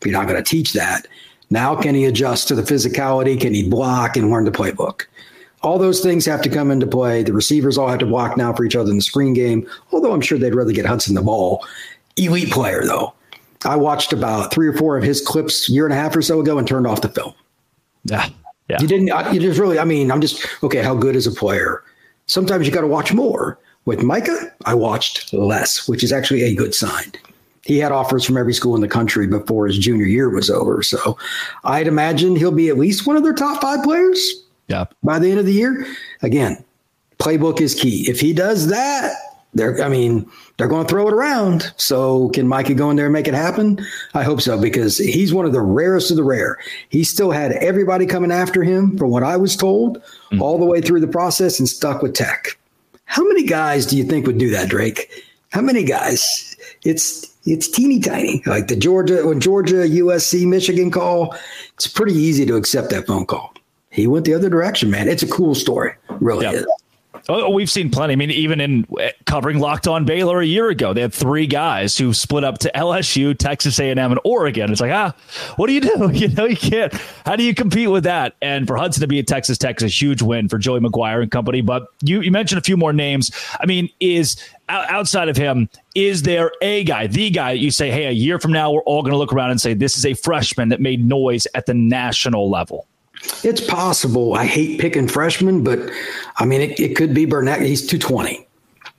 You're 0.05 0.13
not 0.13 0.29
going 0.29 0.43
to 0.43 0.49
teach 0.49 0.73
that. 0.75 1.07
Now, 1.51 1.75
can 1.75 1.95
he 1.95 2.05
adjust 2.05 2.49
to 2.49 2.55
the 2.55 2.63
physicality? 2.63 3.41
Can 3.41 3.55
he 3.55 3.69
block 3.69 4.17
and 4.17 4.31
learn 4.31 4.45
the 4.45 4.51
playbook? 4.51 5.07
All 5.63 5.79
those 5.79 6.01
things 6.01 6.27
have 6.27 6.43
to 6.43 6.49
come 6.49 6.71
into 6.71 6.87
play. 6.87 7.23
The 7.23 7.33
receivers 7.33 7.79
all 7.79 7.89
have 7.89 7.99
to 8.01 8.07
block 8.07 8.37
now 8.37 8.53
for 8.53 8.65
each 8.65 8.77
other 8.77 8.91
in 8.91 8.97
the 8.97 9.03
screen 9.03 9.33
game, 9.33 9.69
although 9.93 10.13
I'm 10.13 10.21
sure 10.21 10.39
they'd 10.39 10.55
rather 10.55 10.73
get 10.73 10.87
Hudson 10.87 11.15
the 11.15 11.23
ball. 11.23 11.67
Elite 12.17 12.51
player, 12.51 12.85
though. 12.85 13.15
I 13.65 13.77
watched 13.77 14.13
about 14.13 14.53
three 14.53 14.69
or 14.69 14.75
four 14.75 14.97
of 14.97 15.03
his 15.03 15.21
clips 15.21 15.69
year 15.69 15.85
and 15.85 15.93
a 15.93 15.97
half 15.97 16.15
or 16.15 16.23
so 16.23 16.41
ago 16.41 16.59
and 16.59 16.69
turned 16.69 16.87
off 16.87 17.01
the 17.01 17.09
film. 17.09 17.35
Yeah. 18.05 18.29
Yeah. 18.69 18.79
You 18.81 18.89
didn't, 18.89 19.35
you 19.35 19.41
just 19.41 19.59
really, 19.61 19.79
I 19.79 19.85
mean, 19.85 20.11
I'm 20.11 20.21
just, 20.21 20.45
okay, 20.63 20.83
how 20.83 20.95
good 20.95 21.15
is 21.15 21.27
a 21.27 21.31
player? 21.31 21.83
Sometimes 22.27 22.67
you 22.67 22.73
got 22.73 22.81
to 22.81 22.87
watch 22.87 23.13
more. 23.13 23.59
With 23.85 24.03
Micah, 24.03 24.53
I 24.65 24.75
watched 24.75 25.33
less, 25.33 25.89
which 25.89 26.03
is 26.03 26.13
actually 26.13 26.43
a 26.43 26.55
good 26.55 26.75
sign. 26.75 27.13
He 27.63 27.79
had 27.79 27.93
offers 27.93 28.25
from 28.25 28.37
every 28.37 28.53
school 28.53 28.75
in 28.75 28.81
the 28.81 28.89
country 28.89 29.29
before 29.29 29.69
his 29.69 29.79
junior 29.79 30.07
year 30.07 30.29
was 30.29 30.51
over. 30.51 30.83
So 30.83 31.17
I'd 31.65 31.87
imagine 31.87 32.35
he'll 32.35 32.51
be 32.51 32.69
at 32.69 32.79
least 32.79 33.07
one 33.07 33.17
of 33.17 33.23
their 33.23 33.33
top 33.33 33.63
five 33.63 33.85
players 33.85 34.45
yeah. 34.67 34.87
by 35.05 35.21
the 35.21 35.31
end 35.31 35.39
of 35.39 35.47
the 35.47 35.53
year. 35.53 35.87
Again, 36.23 36.65
playbook 37.19 37.61
is 37.61 37.75
key. 37.75 38.09
If 38.09 38.21
he 38.21 38.33
does 38.33 38.69
that, 38.69 39.15
they're, 39.57 39.83
I 39.83 39.89
mean, 39.89 40.31
they're 40.57 40.69
going 40.69 40.87
to 40.87 40.89
throw 40.89 41.09
it 41.09 41.13
around. 41.13 41.73
So 41.77 42.29
can 42.31 42.47
Mikey 42.47 42.75
go 42.75 42.91
in 42.91 42.97
there 42.97 43.07
and 43.07 43.13
make 43.13 43.29
it 43.29 43.35
happen? 43.35 43.85
I 44.15 44.23
hope 44.23 44.41
so 44.41 44.61
because 44.61 44.99
he's 44.99 45.35
one 45.35 45.47
of 45.47 45.53
the 45.53 45.61
rarest 45.61 46.11
of 46.11 46.17
the 46.17 46.25
rare. 46.25 46.59
He 46.89 47.05
still 47.05 47.31
had 47.31 47.53
everybody 47.53 48.07
coming 48.07 48.33
after 48.33 48.63
him, 48.63 48.97
from 48.97 49.11
what 49.11 49.23
I 49.23 49.37
was 49.37 49.57
told, 49.57 49.99
mm-hmm. 49.99 50.43
all 50.43 50.59
the 50.59 50.65
way 50.65 50.81
through 50.81 51.01
the 51.01 51.09
process 51.09 51.59
and 51.59 51.69
stuck 51.69 52.03
with 52.03 52.15
Tech. 52.15 52.59
How 53.07 53.25
many 53.25 53.45
guys 53.45 53.87
do 53.87 53.97
you 53.97 54.05
think 54.05 54.27
would 54.27 54.39
do 54.39 54.51
that, 54.51 54.69
Drake? 54.69 55.25
How 55.51 55.63
many 55.63 55.85
guys? 55.85 56.57
It's 56.85 57.33
it's 57.47 57.69
teeny 57.69 58.01
tiny. 58.01 58.43
Like 58.47 58.69
the 58.69 58.77
Georgia 58.77 59.27
when 59.27 59.41
Georgia, 59.41 59.87
USC, 59.87 60.47
Michigan 60.47 60.91
call, 60.91 61.35
it's 61.75 61.87
pretty 61.87 62.15
easy 62.15 62.45
to 62.47 62.57
accept 62.57 62.91
that 62.91 63.07
phone 63.07 63.25
call. 63.25 63.55
He 63.91 64.07
went 64.07 64.27
the 64.27 64.35
other 64.35 64.51
direction, 64.51 64.91
man. 64.91 65.09
It's 65.09 65.23
a 65.23 65.29
cool 65.29 65.55
story, 65.55 65.95
really 66.21 66.45
yep. 66.45 66.67
Is. 67.29 67.43
Oh, 67.43 67.51
we've 67.51 67.71
seen 67.71 67.91
plenty. 67.91 68.13
I 68.13 68.17
mean, 68.17 68.31
even 68.31 68.61
in 68.61 68.87
eh, 69.01 69.13
covering 69.25 69.59
Locked 69.59 69.89
On 69.89 70.05
Baylor 70.05 70.41
a 70.41 70.47
year 70.47 70.69
ago, 70.69 70.93
they 70.93 71.01
had 71.01 71.13
three 71.13 71.47
guys 71.47 71.97
who 71.97 72.13
split 72.13 72.45
up 72.45 72.59
to 72.59 72.71
LSU, 72.75 73.37
Texas 73.37 73.79
A&M, 73.79 73.99
and 73.99 74.21
Oregon. 74.25 74.71
It's 74.71 74.81
like, 74.81 74.93
ah, 74.93 75.15
what 75.57 75.67
do 75.67 75.73
you 75.73 75.81
do? 75.81 76.11
You 76.17 76.29
know, 76.29 76.47
you 76.47 76.57
can't. 76.57 76.93
How 77.27 77.37
do 77.37 77.43
you 77.43 77.55
compete 77.55 77.91
with 77.91 78.05
that? 78.05 78.35
And 78.41 78.67
for 78.67 78.77
Hudson 78.77 79.03
to 79.03 79.07
be 79.07 79.19
at 79.19 79.27
Texas 79.27 79.59
Tech 79.59 79.77
is 79.77 79.83
a 79.83 79.89
huge 79.89 80.23
win 80.23 80.49
for 80.49 80.57
Joey 80.57 80.81
McGuire 80.81 81.21
and 81.21 81.31
company. 81.31 81.61
But 81.61 81.89
you, 82.01 82.23
you 82.23 82.31
mentioned 82.31 82.59
a 82.59 82.63
few 82.63 82.77
more 82.77 82.93
names. 82.93 83.31
I 83.61 83.67
mean, 83.67 83.91
is 84.01 84.37
outside 84.69 85.29
of 85.29 85.37
him, 85.37 85.69
is 85.95 86.23
there 86.23 86.53
a 86.63 86.85
guy, 86.85 87.07
the 87.07 87.29
guy 87.31 87.53
that 87.53 87.59
you 87.59 87.71
say, 87.71 87.91
hey, 87.91 88.07
a 88.07 88.13
year 88.13 88.39
from 88.39 88.53
now, 88.53 88.73
we're 88.73 88.83
all 88.83 89.03
going 89.03 89.13
to 89.13 89.19
look 89.19 89.33
around 89.33 89.51
and 89.51 89.61
say 89.61 89.75
this 89.75 89.99
is 89.99 90.07
a 90.07 90.15
freshman 90.15 90.71
that 90.71 90.81
made 90.81 91.05
noise 91.05 91.47
at 91.55 91.67
the 91.67 91.75
national 91.75 92.51
level? 92.51 92.87
It's 93.43 93.61
possible. 93.61 94.35
I 94.35 94.45
hate 94.47 94.81
picking 94.81 95.09
freshmen, 95.09 95.65
but 95.65 95.79
I 96.37 96.45
mean, 96.45 96.61
it, 96.61 96.79
it 96.79 96.97
could 96.97 97.15
be 97.15 97.25
Burnett. 97.25 97.63
He's 97.63 97.87
220. 97.87 98.47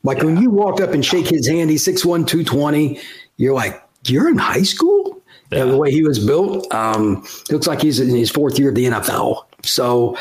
Like 0.04 0.20
yeah. 0.20 0.26
when 0.26 0.42
you 0.42 0.50
walk 0.50 0.82
up 0.82 0.92
and 0.92 1.06
shake 1.06 1.28
his 1.28 1.48
hand, 1.48 1.70
he's 1.70 1.86
6'1, 1.86 2.28
220. 2.28 3.00
You're 3.38 3.54
like, 3.54 3.84
you're 4.06 4.30
in 4.30 4.38
high 4.38 4.64
school? 4.64 5.22
Yeah. 5.52 5.64
the 5.64 5.78
way 5.78 5.92
he 5.92 6.04
was 6.04 6.20
built, 6.20 6.74
um, 6.74 7.26
looks 7.50 7.68
like 7.68 7.82
he's 7.82 8.02
in 8.02 8.10
his 8.10 8.30
fourth 8.30 8.60
year 8.60 8.70
of 8.70 8.76
the 8.76 8.86
NFL. 8.86 9.46
So 9.64 10.18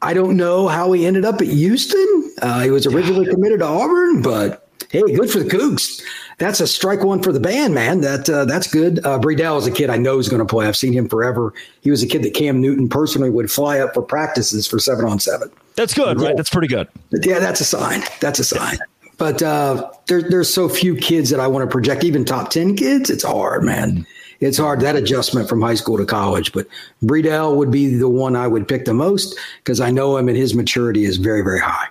I 0.00 0.14
don't 0.14 0.36
know 0.36 0.66
how 0.66 0.92
he 0.92 1.04
ended 1.04 1.26
up 1.26 1.42
at 1.42 1.46
Houston. 1.46 2.32
Uh, 2.40 2.60
he 2.60 2.70
was 2.70 2.86
originally 2.86 3.26
committed 3.26 3.58
to 3.58 3.66
Auburn, 3.66 4.22
but 4.22 4.66
hey, 4.90 5.02
good 5.02 5.30
for 5.30 5.40
the 5.40 5.44
Cougs 5.44 6.02
that's 6.38 6.60
a 6.60 6.66
strike 6.66 7.02
one 7.02 7.22
for 7.22 7.32
the 7.32 7.40
band, 7.40 7.74
man. 7.74 8.02
That 8.02 8.28
uh, 8.28 8.44
that's 8.44 8.66
good. 8.66 8.98
Uh, 9.04 9.18
Bredell 9.18 9.58
is 9.58 9.66
a 9.66 9.70
kid 9.70 9.88
I 9.88 9.96
know 9.96 10.18
is 10.18 10.28
going 10.28 10.40
to 10.40 10.46
play. 10.46 10.66
I've 10.66 10.76
seen 10.76 10.92
him 10.92 11.08
forever. 11.08 11.54
He 11.80 11.90
was 11.90 12.02
a 12.02 12.06
kid 12.06 12.22
that 12.24 12.34
Cam 12.34 12.60
Newton 12.60 12.88
personally 12.88 13.30
would 13.30 13.50
fly 13.50 13.78
up 13.78 13.94
for 13.94 14.02
practices 14.02 14.66
for 14.66 14.78
seven 14.78 15.06
on 15.06 15.18
seven. 15.18 15.50
That's 15.76 15.94
good, 15.94 16.20
right? 16.20 16.36
That's 16.36 16.50
pretty 16.50 16.68
good. 16.68 16.88
Yeah, 17.22 17.38
that's 17.38 17.60
a 17.60 17.64
sign. 17.64 18.02
That's 18.20 18.38
a 18.38 18.44
sign. 18.44 18.78
But 19.18 19.42
uh, 19.42 19.90
there, 20.08 20.22
there's 20.22 20.52
so 20.52 20.68
few 20.68 20.94
kids 20.94 21.30
that 21.30 21.40
I 21.40 21.46
want 21.46 21.68
to 21.68 21.72
project. 21.72 22.04
Even 22.04 22.24
top 22.24 22.50
ten 22.50 22.76
kids, 22.76 23.08
it's 23.08 23.24
hard, 23.24 23.64
man. 23.64 24.06
It's 24.40 24.58
hard 24.58 24.80
that 24.80 24.96
adjustment 24.96 25.48
from 25.48 25.62
high 25.62 25.74
school 25.74 25.96
to 25.96 26.04
college. 26.04 26.52
But 26.52 26.66
Bredell 27.02 27.56
would 27.56 27.70
be 27.70 27.94
the 27.94 28.10
one 28.10 28.36
I 28.36 28.46
would 28.46 28.68
pick 28.68 28.84
the 28.84 28.92
most 28.92 29.38
because 29.64 29.80
I 29.80 29.90
know 29.90 30.18
him 30.18 30.28
and 30.28 30.36
his 30.36 30.54
maturity 30.54 31.04
is 31.04 31.16
very, 31.16 31.40
very 31.40 31.60
high. 31.60 31.88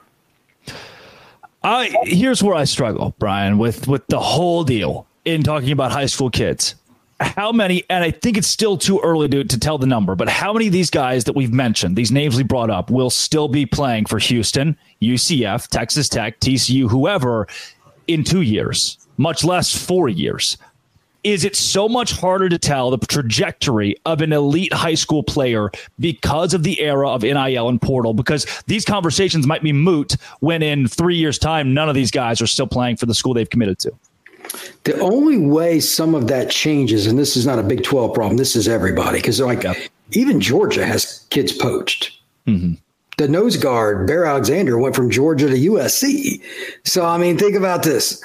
I 1.66 1.90
here's 2.04 2.44
where 2.44 2.56
I 2.56 2.66
struggle, 2.66 3.16
Brian, 3.18 3.58
with 3.58 3.88
with 3.88 4.06
the 4.08 4.20
whole 4.20 4.64
deal 4.64 5.08
in 5.26 5.42
talking 5.42 5.72
about 5.72 5.92
high 5.92 6.06
school 6.06 6.30
kids. 6.30 6.76
How 7.20 7.52
many, 7.54 7.84
and 7.90 8.04
I 8.04 8.12
think 8.12 8.38
it's 8.38 8.48
still 8.48 8.78
too 8.78 9.00
early 9.00 9.30
to, 9.30 9.44
to 9.46 9.60
tell 9.60 9.78
the 9.78 9.88
number, 9.88 10.16
but 10.16 10.28
how 10.28 10.52
many 10.52 10.68
of 10.68 10.74
these 10.74 10.90
guys 10.90 11.24
that 11.24 11.34
we've 11.34 11.54
mentioned, 11.54 11.96
these 11.96 12.12
names 12.12 12.36
we 12.36 12.44
brought 12.44 12.70
up, 12.70 12.92
will 12.92 13.10
still 13.10 13.48
be 13.48 13.66
playing 13.66 14.06
for 14.06 14.20
Houston, 14.20 14.78
UCF, 15.02 15.68
Texas 15.70 16.10
Tech, 16.10 16.40
TCU, 16.42 16.90
whoever 16.90 17.48
in 18.08 18.26
two 18.26 18.42
years, 18.42 18.98
much 19.18 19.46
less 19.46 19.74
four 19.74 20.10
years? 20.10 20.58
Is 21.26 21.44
it 21.44 21.56
so 21.56 21.90
much 21.90 22.12
harder 22.12 22.48
to 22.48 22.60
tell 22.60 22.92
the 22.92 23.00
trajectory 23.00 23.96
of 24.06 24.22
an 24.22 24.32
elite 24.32 24.72
high 24.72 24.94
school 24.94 25.24
player 25.24 25.72
because 26.00 26.54
of 26.54 26.62
the 26.62 26.80
era 26.80 27.10
of 27.10 27.24
NIL 27.24 27.68
and 27.68 27.82
portal? 27.82 28.14
Because 28.14 28.46
these 28.68 28.86
conversations 28.86 29.48
might 29.48 29.64
be 29.64 29.74
moot 29.74 30.16
when 30.40 30.62
in 30.62 30.88
three 30.88 31.16
years' 31.16 31.40
time, 31.40 31.74
none 31.74 31.90
of 31.90 31.96
these 31.96 32.12
guys 32.12 32.42
are 32.42 32.48
still 32.48 32.68
playing 32.68 32.98
for 32.98 33.08
the 33.08 33.16
school 33.16 33.34
they've 33.34 33.50
committed 33.50 33.80
to. 33.80 33.92
The 34.84 35.00
only 35.00 35.40
way 35.40 35.80
some 35.80 36.14
of 36.14 36.28
that 36.28 36.52
changes, 36.52 37.08
and 37.08 37.18
this 37.18 37.36
is 37.36 37.48
not 37.48 37.58
a 37.58 37.64
Big 37.64 37.84
12 37.84 38.14
problem, 38.14 38.38
this 38.38 38.56
is 38.56 38.68
everybody, 38.68 39.18
because 39.18 39.42
like 39.42 39.64
yep. 39.64 39.76
even 40.12 40.40
Georgia 40.40 40.86
has 40.86 41.26
kids 41.32 41.52
poached. 41.52 42.20
Mm-hmm 42.46 42.74
the 43.18 43.30
nose 43.30 43.56
guard, 43.56 44.08
Bear 44.08 44.26
Alexander, 44.26 44.78
went 44.78 44.94
from 44.94 45.10
Georgia 45.10 45.48
to 45.48 45.56
USC. 45.56 46.42
So, 46.84 47.06
I 47.06 47.18
mean, 47.18 47.38
think 47.38 47.56
about 47.56 47.84
this 47.84 48.22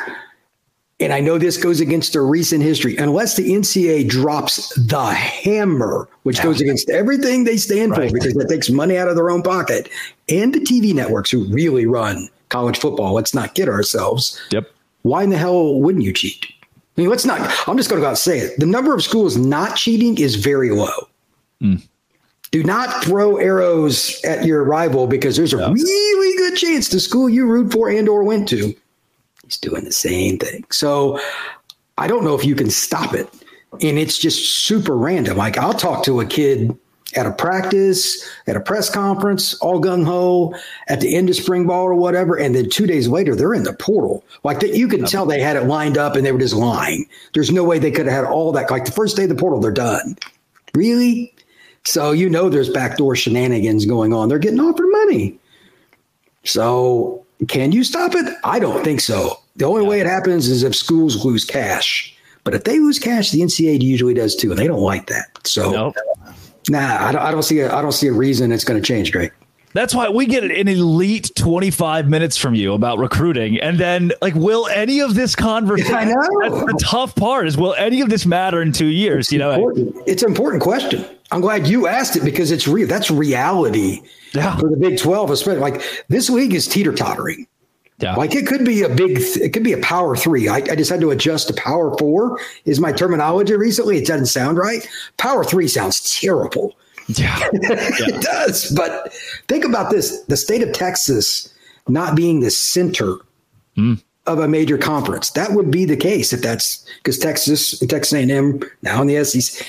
and 1.01 1.13
I 1.13 1.21
know 1.21 1.39
this 1.39 1.57
goes 1.57 1.81
against 1.81 2.13
their 2.13 2.25
recent 2.25 2.63
history, 2.63 2.97
unless 2.97 3.37
the 3.37 3.51
NCAA 3.51 4.09
drops 4.09 4.75
the 4.75 5.07
hammer, 5.07 6.09
which 6.25 6.39
yeah. 6.39 6.45
goes 6.45 6.61
against 6.61 6.91
everything 6.91 7.45
they 7.45 7.57
stand 7.57 7.93
right. 7.93 8.11
for 8.11 8.15
because 8.15 8.35
that 8.35 8.49
takes 8.49 8.69
money 8.69 8.99
out 8.99 9.09
of 9.09 9.17
their 9.17 9.31
own 9.31 9.43
pocket, 9.43 9.89
and 10.29 10.55
the 10.55 10.61
TV 10.61 10.95
networks 10.95 11.31
who 11.31 11.45
really 11.45 11.87
run 11.87 12.29
college 12.51 12.79
football. 12.79 13.15
Let's 13.15 13.35
not 13.35 13.55
kid 13.55 13.69
ourselves. 13.69 14.39
Yep. 14.51 14.71
Why 15.03 15.23
in 15.23 15.31
the 15.31 15.39
hell 15.39 15.81
wouldn't 15.81 16.05
you 16.05 16.13
cheat? 16.13 16.47
I 16.97 17.01
mean, 17.01 17.09
let's 17.09 17.25
not, 17.25 17.41
I'm 17.67 17.77
just 17.77 17.89
going 17.89 18.01
to 18.01 18.05
go 18.05 18.07
out 18.07 18.11
and 18.11 18.19
say 18.19 18.41
it. 18.41 18.61
The 18.61 18.67
number 18.67 18.95
of 18.95 19.03
schools 19.03 19.37
not 19.37 19.77
cheating 19.77 20.19
is 20.19 20.35
very 20.35 20.71
low. 20.71 21.09
Mm. 21.63 21.83
Do 22.51 22.63
not 22.65 23.05
throw 23.05 23.37
arrows 23.37 24.21
at 24.25 24.45
your 24.45 24.65
rival 24.65 25.07
because 25.07 25.37
there's 25.37 25.55
a 25.55 25.59
yeah. 25.59 25.71
really 25.71 26.37
good 26.37 26.59
chance 26.59 26.89
the 26.89 27.01
school 27.01 27.31
you 27.31 27.47
root 27.47 27.73
for 27.73 27.89
and 27.89 28.09
or 28.09 28.25
went 28.25 28.49
to 28.49 28.75
is 29.51 29.57
doing 29.57 29.85
the 29.85 29.93
same 29.93 30.39
thing. 30.39 30.65
So 30.71 31.21
I 31.99 32.07
don't 32.07 32.25
know 32.25 32.35
if 32.35 32.45
you 32.45 32.55
can 32.55 32.71
stop 32.71 33.15
it. 33.15 33.29
And 33.83 33.99
it's 33.99 34.19
just 34.19 34.65
super 34.65 34.97
random. 34.97 35.37
Like 35.37 35.59
I'll 35.59 35.75
talk 35.75 36.05
to 36.05 36.21
a 36.21 36.27
kid 36.27 36.77
at 37.17 37.27
a 37.27 37.33
practice, 37.33 38.25
at 38.47 38.57
a 38.57 38.61
press 38.61 38.89
conference, 38.89 39.55
all 39.55 39.81
gung 39.81 40.05
ho, 40.05 40.55
at 40.89 41.01
the 41.01 41.15
end 41.17 41.29
of 41.29 41.37
spring 41.37 41.67
ball 41.67 41.85
or 41.85 41.95
whatever, 41.95 42.37
and 42.37 42.55
then 42.55 42.69
two 42.71 42.87
days 42.87 43.09
later 43.09 43.35
they're 43.35 43.55
in 43.55 43.65
the 43.65 43.73
portal. 43.73 44.25
Like 44.45 44.61
that, 44.61 44.75
you 44.75 44.87
can 44.89 45.05
tell 45.05 45.27
they 45.27 45.41
had 45.41 45.57
it 45.57 45.65
lined 45.65 45.99
up 45.99 46.15
and 46.15 46.25
they 46.25 46.33
were 46.33 46.39
just 46.39 46.55
lying. 46.55 47.09
There's 47.35 47.51
no 47.51 47.65
way 47.65 47.79
they 47.79 47.91
could 47.91 48.07
have 48.07 48.25
had 48.25 48.33
all 48.33 48.53
that. 48.53 48.71
Like 48.71 48.85
the 48.85 48.93
first 48.93 49.17
day 49.17 49.25
of 49.25 49.29
the 49.29 49.35
portal, 49.35 49.61
they're 49.61 49.73
done. 49.73 50.17
Really? 50.75 51.35
So 51.85 52.13
you 52.13 52.29
know 52.29 52.49
there's 52.49 52.71
backdoor 52.71 53.17
shenanigans 53.17 53.87
going 53.87 54.13
on. 54.13 54.29
They're 54.29 54.39
getting 54.39 54.61
offered 54.61 54.91
money. 54.91 55.39
So 56.45 57.20
can 57.49 57.73
you 57.73 57.85
stop 57.85 58.15
it? 58.15 58.35
I 58.45 58.59
don't 58.59 58.85
think 58.85 59.01
so. 59.01 59.41
The 59.57 59.65
only 59.65 59.87
way 59.87 60.01
it 60.01 60.07
happens 60.07 60.49
is 60.49 60.63
if 60.63 60.75
schools 60.75 61.25
lose 61.25 61.45
cash. 61.45 62.17
But 62.45 62.55
if 62.55 62.65
they 62.65 62.79
lose 62.79 62.99
cash, 62.99 63.31
the 63.31 63.41
NCAA 63.41 63.83
usually 63.83 64.15
does 64.15 64.35
too, 64.35 64.51
and 64.51 64.59
they 64.59 64.67
don't 64.67 64.81
like 64.81 65.07
that. 65.07 65.47
So, 65.47 65.71
nope. 65.71 65.95
nah, 66.69 67.07
I 67.07 67.13
don't, 67.13 67.23
I 67.23 67.31
don't 67.31 67.43
see 67.43 67.61
a, 67.61 67.75
I 67.75 67.83
don't 67.83 67.93
see 67.93 68.07
a 68.07 68.13
reason 68.13 68.53
it's 68.53 68.65
going 68.65 68.81
to 68.81 68.87
change, 68.87 69.13
Greg. 69.13 69.33
That's 69.73 69.95
why 69.95 70.09
we 70.09 70.27
get 70.27 70.43
an 70.43 70.67
elite 70.67 71.31
25 71.37 72.09
minutes 72.09 72.37
from 72.37 72.57
you 72.57 72.73
about 72.73 72.99
recruiting. 72.99 73.61
And 73.61 73.79
then, 73.79 74.11
like, 74.21 74.35
will 74.35 74.67
any 74.67 75.01
of 75.01 75.15
this 75.15 75.37
conversation? 75.37 75.95
I 75.97 76.05
know. 76.05 76.41
That's 76.41 76.73
the 76.73 76.85
tough 76.85 77.15
part 77.15 77.47
is, 77.47 77.57
will 77.57 77.75
any 77.75 78.01
of 78.01 78.09
this 78.09 78.27
matter 78.27 78.63
in 78.63 78.73
two 78.73 78.87
years? 78.87 79.27
It's 79.27 79.33
you 79.33 79.39
know, 79.39 79.53
important. 79.53 79.97
it's 80.07 80.23
an 80.23 80.31
important 80.31 80.63
question. 80.63 81.05
I'm 81.31 81.41
glad 81.41 81.69
you 81.69 81.87
asked 81.87 82.17
it 82.17 82.25
because 82.25 82.51
it's 82.51 82.67
real. 82.67 82.89
That's 82.89 83.11
reality 83.11 84.03
yeah. 84.33 84.57
for 84.57 84.69
the 84.69 84.77
Big 84.77 84.99
12, 84.99 85.31
especially. 85.31 85.61
Like, 85.61 85.83
this 86.09 86.31
league 86.31 86.55
is 86.55 86.67
teeter 86.67 86.93
tottering. 86.93 87.47
Yeah. 88.01 88.15
Like 88.15 88.35
it 88.35 88.47
could 88.47 88.65
be 88.65 88.83
a 88.83 88.89
big, 88.89 89.19
it 89.19 89.53
could 89.53 89.63
be 89.63 89.75
a 89.75 89.79
power 89.79 90.17
three. 90.17 90.49
I, 90.49 90.57
I, 90.57 90.75
just 90.75 90.91
had 90.91 91.03
to 91.03 91.11
adjust 91.11 91.49
to 91.49 91.55
power 91.55 91.95
four, 91.99 92.41
is 92.65 92.81
my 92.81 92.93
terminology 92.93 93.55
recently. 93.55 93.99
It 93.99 94.07
doesn't 94.07 94.27
sound 94.27 94.57
right. 94.57 94.89
Power 95.19 95.45
three 95.45 95.69
sounds 95.69 96.19
terrible. 96.19 96.75
Yeah. 97.09 97.39
yeah. 97.53 97.71
it 97.71 98.23
does. 98.23 98.71
But 98.71 99.13
think 99.49 99.67
about 99.67 99.91
this 99.91 100.23
the 100.23 100.37
state 100.39 100.63
of 100.63 100.73
Texas 100.73 101.53
not 101.89 102.17
being 102.17 102.41
the 102.41 102.51
center 102.51 103.17
mm. 103.77 104.03
of 104.27 104.39
a 104.39 104.49
major 104.49 104.79
conference. 104.79 105.31
That 105.31 105.53
would 105.53 105.71
be 105.71 105.85
the 105.85 105.97
case 105.97 106.33
if 106.33 106.41
that's 106.41 106.87
because 106.99 107.19
Texas, 107.19 107.79
Texas 107.81 108.13
A&M, 108.13 108.63
now 108.83 109.03
in 109.03 109.09
the 109.09 109.23
SEC. 109.25 109.67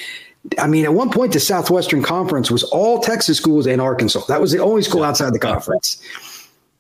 I 0.58 0.68
mean, 0.68 0.86
at 0.86 0.94
one 0.94 1.12
point, 1.12 1.34
the 1.34 1.40
Southwestern 1.40 2.02
Conference 2.02 2.50
was 2.50 2.64
all 2.64 3.00
Texas 3.00 3.38
schools 3.38 3.68
and 3.68 3.80
Arkansas. 3.80 4.26
That 4.28 4.42
was 4.42 4.52
the 4.52 4.60
only 4.60 4.82
school 4.82 5.04
outside 5.04 5.34
the 5.34 5.40
conference. 5.40 6.02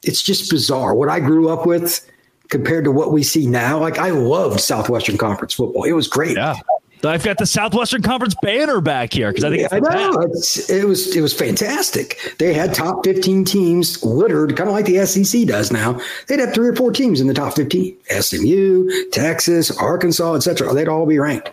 It's 0.03 0.21
just 0.23 0.49
bizarre. 0.49 0.95
What 0.95 1.09
I 1.09 1.19
grew 1.19 1.49
up 1.49 1.65
with 1.65 2.05
compared 2.49 2.85
to 2.85 2.91
what 2.91 3.11
we 3.11 3.21
see 3.23 3.45
now, 3.45 3.79
like 3.79 3.99
I 3.99 4.09
loved 4.09 4.59
Southwestern 4.59 5.17
Conference 5.17 5.53
football. 5.53 5.83
It 5.83 5.91
was 5.93 6.07
great. 6.07 6.37
Yeah. 6.37 6.55
I've 7.03 7.23
got 7.23 7.37
the 7.37 7.45
Southwestern 7.45 8.01
Conference 8.01 8.35
banner 8.41 8.79
back 8.79 9.13
here 9.13 9.31
because 9.31 9.43
I 9.43 9.49
think 9.49 9.61
yeah, 9.61 9.69
I 9.71 9.79
know 9.79 10.21
it 10.21 10.29
was 10.87 11.15
it 11.15 11.21
was 11.21 11.33
fantastic. 11.33 12.35
They 12.37 12.53
had 12.53 12.73
top 12.73 13.03
fifteen 13.03 13.43
teams 13.43 14.03
littered, 14.03 14.55
kind 14.55 14.69
of 14.69 14.75
like 14.75 14.85
the 14.85 15.03
SEC 15.05 15.47
does 15.47 15.71
now. 15.71 15.99
They'd 16.27 16.39
have 16.39 16.53
three 16.53 16.69
or 16.69 16.75
four 16.75 16.91
teams 16.91 17.19
in 17.19 17.27
the 17.27 17.33
top 17.33 17.55
fifteen: 17.55 17.97
SMU, 18.09 19.09
Texas, 19.11 19.75
Arkansas, 19.77 20.35
etc. 20.35 20.73
They'd 20.73 20.87
all 20.87 21.07
be 21.07 21.17
ranked. 21.17 21.49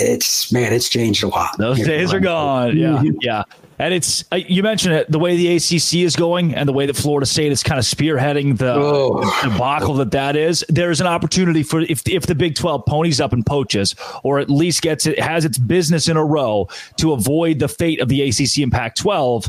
It's 0.00 0.52
man, 0.52 0.72
it's 0.72 0.88
changed 0.88 1.22
a 1.22 1.28
lot. 1.28 1.56
Those 1.58 1.78
days 1.84 2.12
are 2.12 2.20
gone. 2.20 2.76
Yeah, 2.76 3.02
yeah. 3.20 3.44
And 3.78 3.94
it's 3.94 4.24
uh, 4.30 4.36
you 4.36 4.62
mentioned 4.62 4.94
it 4.94 5.10
the 5.10 5.18
way 5.18 5.36
the 5.36 5.56
ACC 5.56 6.04
is 6.04 6.14
going 6.14 6.54
and 6.54 6.68
the 6.68 6.72
way 6.72 6.84
that 6.84 6.96
Florida 6.96 7.24
State 7.24 7.50
is 7.50 7.62
kind 7.62 7.78
of 7.78 7.86
spearheading 7.86 8.58
the 8.58 8.74
oh. 8.74 9.40
debacle 9.42 9.94
that 9.94 10.10
that 10.10 10.36
is. 10.36 10.62
There's 10.68 11.00
an 11.00 11.06
opportunity 11.06 11.62
for 11.62 11.80
if 11.80 12.06
if 12.06 12.26
the 12.26 12.34
Big 12.34 12.56
12 12.56 12.84
ponies 12.84 13.22
up 13.22 13.32
and 13.32 13.44
poaches, 13.44 13.94
or 14.22 14.38
at 14.38 14.50
least 14.50 14.82
gets 14.82 15.06
it 15.06 15.18
has 15.18 15.46
its 15.46 15.56
business 15.56 16.08
in 16.08 16.18
a 16.18 16.24
row 16.24 16.68
to 16.98 17.12
avoid 17.12 17.58
the 17.58 17.68
fate 17.68 18.00
of 18.00 18.08
the 18.08 18.20
ACC 18.20 18.58
and 18.58 18.70
Pac-12 18.70 19.48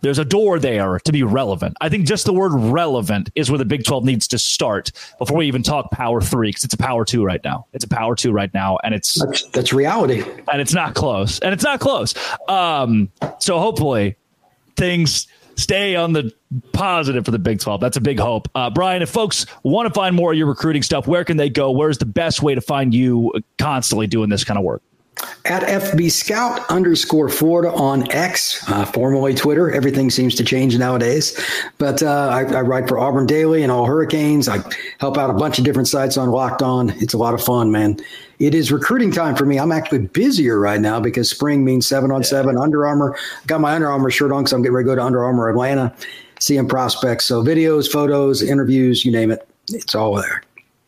there's 0.00 0.18
a 0.18 0.24
door 0.24 0.58
there 0.58 0.98
to 1.00 1.12
be 1.12 1.22
relevant. 1.22 1.76
I 1.80 1.88
think 1.88 2.06
just 2.06 2.24
the 2.24 2.32
word 2.32 2.52
relevant 2.54 3.30
is 3.34 3.50
where 3.50 3.58
the 3.58 3.64
Big 3.64 3.84
12 3.84 4.04
needs 4.04 4.28
to 4.28 4.38
start 4.38 4.92
before 5.18 5.38
we 5.38 5.46
even 5.46 5.62
talk 5.62 5.90
power 5.90 6.20
three, 6.20 6.48
because 6.48 6.64
it's 6.64 6.74
a 6.74 6.78
power 6.78 7.04
two 7.04 7.24
right 7.24 7.42
now. 7.44 7.66
It's 7.72 7.84
a 7.84 7.88
power 7.88 8.14
two 8.16 8.32
right 8.32 8.52
now, 8.54 8.78
and 8.82 8.94
it's 8.94 9.22
that's, 9.22 9.46
that's 9.50 9.72
reality. 9.72 10.24
And 10.50 10.60
it's 10.60 10.74
not 10.74 10.94
close. 10.94 11.38
And 11.40 11.52
it's 11.52 11.64
not 11.64 11.80
close. 11.80 12.14
Um, 12.48 13.10
so 13.38 13.58
hopefully 13.58 14.16
things 14.76 15.26
stay 15.56 15.94
on 15.94 16.12
the 16.12 16.32
positive 16.72 17.24
for 17.24 17.30
the 17.30 17.38
Big 17.38 17.60
12. 17.60 17.80
That's 17.80 17.96
a 17.96 18.00
big 18.00 18.18
hope. 18.18 18.48
Uh, 18.54 18.70
Brian, 18.70 19.02
if 19.02 19.10
folks 19.10 19.46
want 19.62 19.86
to 19.86 19.94
find 19.94 20.16
more 20.16 20.32
of 20.32 20.38
your 20.38 20.46
recruiting 20.46 20.82
stuff, 20.82 21.06
where 21.06 21.24
can 21.24 21.36
they 21.36 21.50
go? 21.50 21.70
Where's 21.70 21.98
the 21.98 22.06
best 22.06 22.42
way 22.42 22.54
to 22.54 22.60
find 22.60 22.94
you 22.94 23.32
constantly 23.58 24.06
doing 24.06 24.30
this 24.30 24.44
kind 24.44 24.58
of 24.58 24.64
work? 24.64 24.82
At 25.44 25.62
FB 25.62 26.10
Scout 26.10 26.60
underscore 26.70 27.28
Florida 27.28 27.72
on 27.72 28.10
X, 28.12 28.68
uh, 28.70 28.84
formerly 28.84 29.34
Twitter. 29.34 29.70
Everything 29.70 30.10
seems 30.10 30.34
to 30.36 30.44
change 30.44 30.78
nowadays. 30.78 31.38
But 31.78 32.02
uh, 32.02 32.28
I, 32.28 32.44
I, 32.44 32.60
write 32.60 32.88
for 32.88 32.98
Auburn 32.98 33.26
Daily 33.26 33.62
and 33.62 33.72
All 33.72 33.84
Hurricanes. 33.84 34.48
I 34.48 34.58
help 34.98 35.18
out 35.18 35.30
a 35.30 35.34
bunch 35.34 35.58
of 35.58 35.64
different 35.64 35.88
sites 35.88 36.16
on 36.16 36.30
Locked 36.30 36.62
On. 36.62 36.90
It's 37.00 37.14
a 37.14 37.18
lot 37.18 37.34
of 37.34 37.42
fun, 37.42 37.70
man. 37.70 37.98
It 38.38 38.54
is 38.54 38.70
recruiting 38.70 39.12
time 39.12 39.34
for 39.34 39.44
me. 39.44 39.58
I'm 39.58 39.72
actually 39.72 40.06
busier 40.06 40.58
right 40.58 40.80
now 40.80 41.00
because 41.00 41.28
spring 41.28 41.64
means 41.64 41.86
seven 41.86 42.10
on 42.10 42.22
yeah. 42.22 42.28
seven. 42.28 42.56
Under 42.56 42.86
Armour. 42.86 43.16
Got 43.46 43.60
my 43.60 43.74
Under 43.74 43.90
Armour 43.90 44.10
shirt 44.10 44.32
on 44.32 44.42
because 44.42 44.52
I'm 44.52 44.62
getting 44.62 44.74
ready 44.74 44.86
to 44.86 44.92
go 44.92 44.96
to 44.96 45.04
Under 45.04 45.24
Armour 45.24 45.48
Atlanta, 45.48 45.94
seeing 46.38 46.68
prospects. 46.68 47.24
So 47.24 47.42
videos, 47.42 47.90
photos, 47.90 48.42
interviews, 48.42 49.04
you 49.04 49.12
name 49.12 49.30
it. 49.30 49.46
It's 49.68 49.94
all 49.94 50.14
there. 50.14 50.42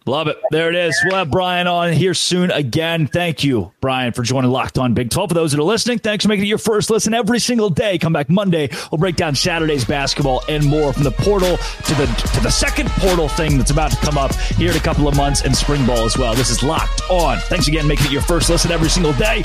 Love 0.07 0.27
it. 0.27 0.37
There 0.51 0.69
it 0.69 0.75
is. 0.75 1.01
We'll 1.05 1.17
have 1.17 1.31
Brian 1.31 1.67
on 1.67 1.93
here 1.93 2.15
soon 2.15 2.51
again. 2.51 3.07
Thank 3.07 3.45
you, 3.45 3.73
Brian, 3.81 4.13
for 4.13 4.23
joining 4.23 4.51
Locked 4.51 4.79
On 4.79 4.95
Big 4.95 5.11
12. 5.11 5.31
For 5.31 5.35
those 5.35 5.53
that 5.53 5.61
are 5.61 5.65
listening, 5.65 5.99
thanks 5.99 6.25
for 6.25 6.29
making 6.29 6.47
it 6.47 6.49
your 6.49 6.59
first 6.59 6.91
listen 6.91 7.15
every 7.15 7.39
single 7.39 7.71
day. 7.71 7.99
Come 7.99 8.13
back 8.13 8.29
Monday. 8.29 8.69
We'll 8.91 8.99
break 8.99 9.17
down 9.17 9.35
Saturday's 9.35 9.85
basketball 9.85 10.43
and 10.49 10.65
more 10.65 10.93
from 10.93 11.05
the 11.05 11.13
portal 11.13 11.57
to 11.57 11.95
the 11.95 12.07
to 12.35 12.41
the 12.41 12.51
second 12.51 12.89
portal 12.91 13.29
thing 13.29 13.59
that's 13.59 13.71
about 13.71 13.93
to 13.93 13.97
come 13.99 14.19
up 14.19 14.35
here 14.35 14.71
in 14.71 14.77
a 14.77 14.81
couple 14.81 15.07
of 15.07 15.17
months 15.17 15.43
and 15.43 15.55
spring 15.57 15.87
ball 15.87 16.05
as 16.05 16.19
well. 16.19 16.35
This 16.35 16.51
is 16.51 16.63
Locked 16.63 17.03
On. 17.11 17.39
Thanks 17.39 17.69
again, 17.69 17.87
making 17.87 18.07
it 18.07 18.13
your 18.13 18.23
first 18.23 18.51
listen 18.51 18.73
every 18.73 18.89
single 18.89 19.13
day. 19.15 19.43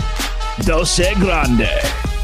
Dose 0.63 1.13
Grande. 1.15 2.16